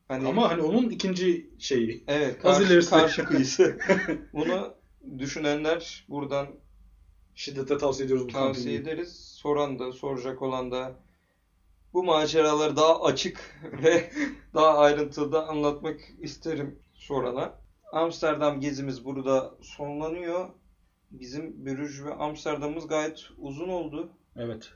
[0.07, 2.03] Hani Ama hani onun ikinci şeyi.
[2.07, 2.89] Evet, karşı, ilerisi.
[2.89, 3.77] karşı kıyısı.
[4.33, 4.73] Bunu
[5.19, 6.47] düşünenler buradan
[7.35, 8.91] Şiddetle tavsiye ediyoruz bu tavsiye kampingi.
[8.91, 9.15] ederiz.
[9.41, 10.95] Soran da, soracak olan da
[11.93, 14.11] bu maceraları daha açık ve
[14.53, 16.79] daha ayrıntılı da anlatmak isterim.
[16.93, 17.59] sonra.
[17.91, 20.49] Amsterdam gezimiz burada sonlanıyor.
[21.11, 24.09] Bizim Brüj ve Amsterdam'ımız gayet uzun oldu.
[24.35, 24.69] Evet.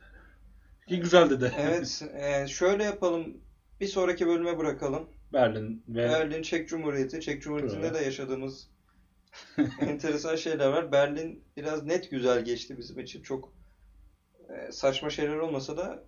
[0.89, 1.51] Ki güzeldi de.
[1.59, 3.37] Evet, e, şöyle yapalım.
[3.81, 5.09] Bir sonraki bölüme bırakalım.
[5.33, 7.21] Berlin ve Berlin Çek Cumhuriyeti.
[7.21, 7.99] Çek Cumhuriyeti'nde Evet.
[7.99, 8.69] de yaşadığımız
[9.81, 10.91] enteresan şeyler var.
[10.91, 13.21] Berlin biraz net güzel geçti bizim için.
[13.21, 13.53] Çok
[14.49, 16.03] e, saçma şeyler olmasa da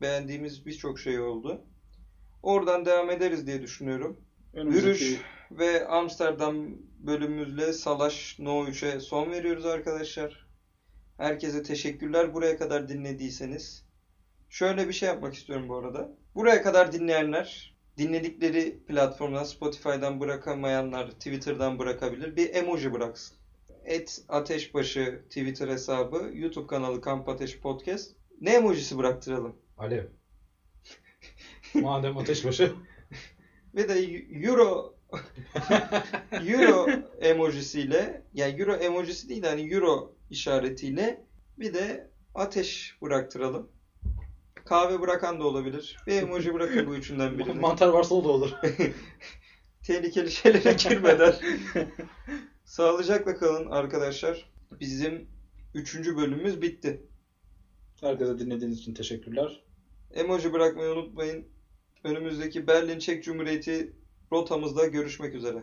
[0.00, 1.64] beğendiğimiz birçok şey oldu.
[2.42, 4.20] Oradan devam ederiz diye düşünüyorum.
[4.54, 6.66] önümüzdeki Brüj ve Amsterdam
[6.98, 10.46] bölümümüzle Salaş No 3'e son veriyoruz arkadaşlar.
[11.16, 13.86] Herkese teşekkürler buraya kadar dinlediyseniz.
[14.50, 16.16] Şöyle bir şey yapmak istiyorum bu arada.
[16.34, 17.69] Buraya kadar dinleyenler
[18.00, 22.36] dinledikleri platformdan Spotify'dan bırakamayanlar Twitter'dan bırakabilir.
[22.36, 23.36] Bir emoji bıraksın.
[23.84, 28.12] Et Ateşbaşı Twitter hesabı, YouTube kanalı Kamp Ateş Podcast.
[28.40, 29.56] Ne emojisi bıraktıralım?
[29.78, 30.04] Alev.
[31.74, 32.72] Madem ateşbaşı.
[33.74, 33.94] Ve de
[34.46, 34.94] Euro
[36.32, 36.90] Euro
[37.20, 41.24] emojisiyle yani Euro emojisi değil de hani Euro işaretiyle
[41.58, 43.68] bir de ateş bıraktıralım.
[44.70, 45.96] Kahve bırakan da olabilir.
[46.06, 47.52] Bir emoji bırakın bu üçünden birini.
[47.60, 48.50] Mantar varsa o da olur.
[49.82, 51.34] Tehlikeli şeylere girmeden
[52.64, 54.50] sağlıcakla kalın arkadaşlar.
[54.80, 55.28] Bizim
[55.74, 57.02] üçüncü bölümümüz bitti.
[58.00, 59.62] Herkese dinlediğiniz için teşekkürler.
[60.14, 61.46] Emoji bırakmayı unutmayın.
[62.04, 63.92] Önümüzdeki Berlin Çek Cumhuriyeti
[64.32, 65.62] rotamızda görüşmek üzere.